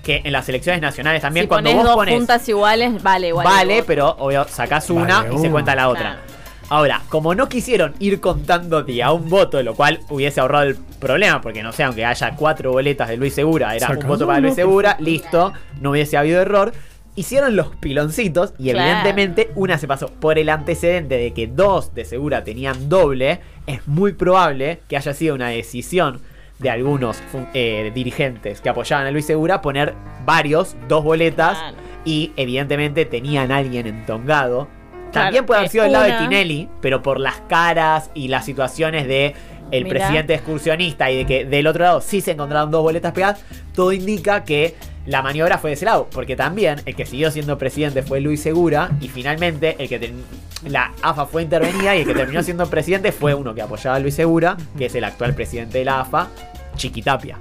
Que 0.04 0.22
en 0.24 0.32
las 0.34 0.48
elecciones 0.50 0.82
nacionales 0.82 1.22
también 1.22 1.46
si 1.46 1.48
cuando 1.48 1.70
pones 1.72 1.78
vos 1.82 1.86
dos 1.88 1.96
pones... 1.96 2.16
juntas 2.16 2.48
iguales, 2.50 3.02
vale, 3.02 3.30
igual. 3.30 3.46
Vale, 3.46 3.84
pero 3.88 4.16
obvio 4.20 4.46
sacás 4.48 4.90
una 4.92 5.24
Vale 5.24 5.36
y 5.36 5.40
se 5.40 5.50
cuenta 5.50 5.74
la 5.76 5.90
otra. 5.90 6.02
Claro. 6.02 6.34
Ahora, 6.70 7.02
como 7.10 7.36
no 7.36 7.48
quisieron 7.50 7.94
ir 8.00 8.20
contando 8.20 8.84
de 8.84 9.04
a 9.04 9.12
un 9.12 9.30
voto, 9.30 9.62
lo 9.64 9.76
cual 9.76 10.00
hubiese 10.10 10.42
ahorrado 10.42 10.66
el 10.66 10.76
problema, 10.76 11.40
porque 11.40 11.62
no 11.64 11.72
sé, 11.72 11.84
aunque 11.84 12.04
haya 12.06 12.36
cuatro 12.36 12.72
boletas 12.72 13.10
de 13.10 13.18
Luis 13.18 13.34
Segura, 13.34 13.76
era 13.76 13.90
un 13.90 14.08
voto 14.08 14.26
para 14.28 14.40
Luis 14.40 14.56
Segura, 14.56 14.98
listo, 15.00 15.54
no 15.82 15.92
hubiese 15.92 16.18
habido 16.18 16.42
error. 16.42 16.74
Hicieron 17.16 17.56
los 17.56 17.68
piloncitos 17.76 18.54
y 18.58 18.72
Claro. 18.72 18.90
evidentemente 18.90 19.52
una 19.56 19.78
se 19.78 19.88
pasó 19.88 20.08
por 20.08 20.40
el 20.40 20.50
antecedente 20.50 21.16
de 21.16 21.32
que 21.32 21.46
dos 21.48 21.94
de 21.94 22.06
Segura 22.06 22.44
tenían 22.44 22.90
doble. 22.90 23.40
Es 23.68 23.88
muy 23.88 24.14
probable 24.14 24.80
que 24.88 24.98
haya 24.98 25.14
sido 25.14 25.36
una 25.36 25.50
decisión 25.50 26.22
de 26.64 26.70
algunos 26.72 27.22
eh, 27.54 27.92
dirigentes 27.94 28.60
que 28.62 28.70
apoyaban 28.70 29.06
a 29.06 29.12
Luis 29.12 29.26
Segura 29.28 29.62
poner 29.62 29.94
varios, 30.26 30.76
dos 30.88 31.04
boletas 31.04 31.58
Claro. 31.60 31.78
y 32.06 32.32
evidentemente 32.38 33.06
tenían 33.06 33.52
a 33.52 33.58
alguien 33.58 33.86
entongado. 33.86 34.68
Claro, 35.12 35.26
También 35.28 35.46
puede 35.46 35.60
haber 35.60 35.70
sido 35.70 35.84
el 35.86 35.92
lado 35.92 36.06
de 36.06 36.14
Tinelli, 36.14 36.70
pero 36.82 37.04
por 37.04 37.20
las 37.20 37.36
caras 37.42 38.10
y 38.16 38.30
las 38.30 38.46
situaciones 38.46 39.08
de 39.08 39.36
el 39.72 39.84
Mirá. 39.84 40.00
presidente 40.00 40.34
excursionista 40.36 41.12
y 41.12 41.18
de 41.18 41.26
que 41.26 41.46
del 41.46 41.68
otro 41.68 41.84
lado 41.84 42.02
sí 42.02 42.22
se 42.22 42.32
encontraron 42.32 42.72
dos 42.72 42.82
boletas 42.82 43.12
pegadas, 43.12 43.44
todo 43.76 43.92
indica 43.92 44.44
que 44.44 44.76
la 45.06 45.22
maniobra 45.22 45.58
fue 45.58 45.72
de 45.72 45.74
ese 45.76 45.86
lado, 45.86 46.08
porque 46.12 46.36
también 46.36 46.82
el 46.86 46.96
que 46.96 47.06
siguió 47.06 47.30
siendo 47.32 47.58
presidente 47.58 48.04
fue 48.04 48.22
Luis 48.22 48.42
Segura 48.42 48.90
y 49.02 49.10
finalmente 49.10 49.76
el 49.80 49.90
que 49.90 50.00
ten- 50.00 50.24
la 50.66 50.94
AFA 51.02 51.26
fue 51.26 51.44
intervenida 51.44 51.96
y 51.96 52.02
el 52.02 52.08
que 52.08 52.14
terminó 52.14 52.42
siendo 52.42 52.70
presidente 52.70 53.12
fue 53.12 53.34
uno 53.34 53.54
que 53.54 53.62
apoyaba 53.62 53.98
a 53.98 54.00
Luis 54.00 54.16
Segura, 54.16 54.56
que 54.78 54.86
es 54.86 54.96
el 54.96 55.04
actual 55.04 55.36
presidente 55.36 55.80
de 55.80 55.86
la 55.86 56.00
AFA, 56.02 56.30
Chiquitapia. 56.78 57.38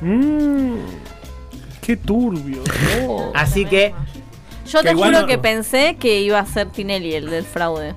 Mmm. 0.00 0.76
Qué 1.80 1.96
turbio. 1.96 2.62
no. 3.06 3.32
Así 3.34 3.64
que 3.64 3.92
Yo 4.68 4.82
te 4.82 4.94
juro 4.94 5.10
no- 5.22 5.26
que 5.26 5.38
pensé 5.38 5.96
que 5.98 6.20
iba 6.20 6.38
a 6.38 6.46
ser 6.46 6.68
Tinelli 6.68 7.14
el 7.14 7.28
del 7.30 7.44
fraude. 7.44 7.94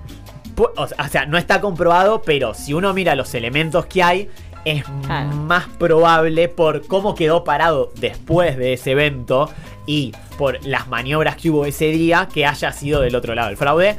O 0.76 0.88
sea, 1.10 1.26
no 1.26 1.38
está 1.38 1.62
comprobado, 1.62 2.22
pero 2.22 2.54
si 2.54 2.74
uno 2.74 2.94
mira 2.94 3.16
los 3.16 3.34
elementos 3.34 3.86
que 3.88 4.04
hay, 4.04 4.30
es 4.66 4.84
Claro. 5.06 5.30
más 5.36 5.66
probable 5.80 6.48
por 6.50 6.86
cómo 6.88 7.16
quedó 7.16 7.44
parado 7.44 7.92
después 8.00 8.58
de 8.58 8.74
ese 8.74 8.92
evento 8.92 9.50
y 9.86 10.14
por 10.38 10.66
las 10.66 10.88
maniobras 10.88 11.36
que 11.36 11.50
hubo 11.50 11.66
ese 11.66 11.86
día 11.86 12.28
que 12.34 12.46
haya 12.46 12.72
sido 12.72 13.02
del 13.02 13.16
otro 13.16 13.36
lado 13.36 13.50
del 13.50 13.58
fraude. 13.58 13.98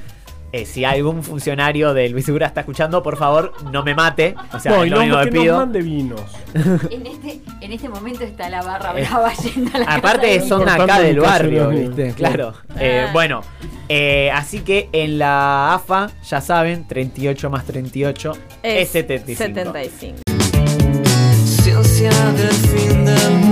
Eh, 0.53 0.67
si 0.67 0.85
algún 0.85 1.25
funcionario 1.25 1.95
de 1.95 2.09
Luis 2.09 2.27
Segura 2.27 2.47
está 2.47 2.61
escuchando, 2.61 3.03
por 3.03 3.17
favor, 3.17 3.53
no 3.73 3.83
me 3.83 3.93
mate. 3.93 4.37
O 4.53 4.61
sea, 4.61 4.71
no, 4.71 4.85
y 4.85 4.89
lo 4.89 4.99
no, 4.99 5.03
único 5.03 5.19
que 5.19 5.25
que 5.25 5.31
nos 5.35 5.43
pido. 5.43 5.57
mande 5.59 5.83
vinos. 5.83 6.21
En 6.91 7.07
este, 7.09 7.41
en 7.61 7.73
este 7.73 7.89
momento 7.89 8.23
está 8.23 8.49
la 8.49 8.63
barra 8.63 8.93
Eh, 8.97 9.03
brava 9.05 9.33
yendo 9.35 9.71
a 9.75 9.79
la 9.81 9.85
casa 9.87 9.99
Aparte 9.99 10.27
de 10.29 10.41
son 10.49 10.69
acá 10.69 11.01
del 11.01 11.17
el 11.17 11.21
barrio. 11.21 11.71
Claro. 12.15 12.55
Eh, 12.79 13.07
Ah. 13.09 13.11
bueno, 13.13 13.41
eh, 13.89 14.31
así 14.33 14.61
que 14.61 14.89
en 14.93 15.19
la 15.19 15.75
AFA, 15.75 16.11
ya 16.23 16.41
saben, 16.41 16.87
38 16.87 17.51
más 17.51 17.65
38 17.65 18.33
es, 18.63 18.83
Es 18.83 18.89
75. 18.91 19.55
75. 19.55 20.24
Ciencia 22.05 22.33
del 22.33 22.53
fin 22.53 23.05
del 23.07 23.44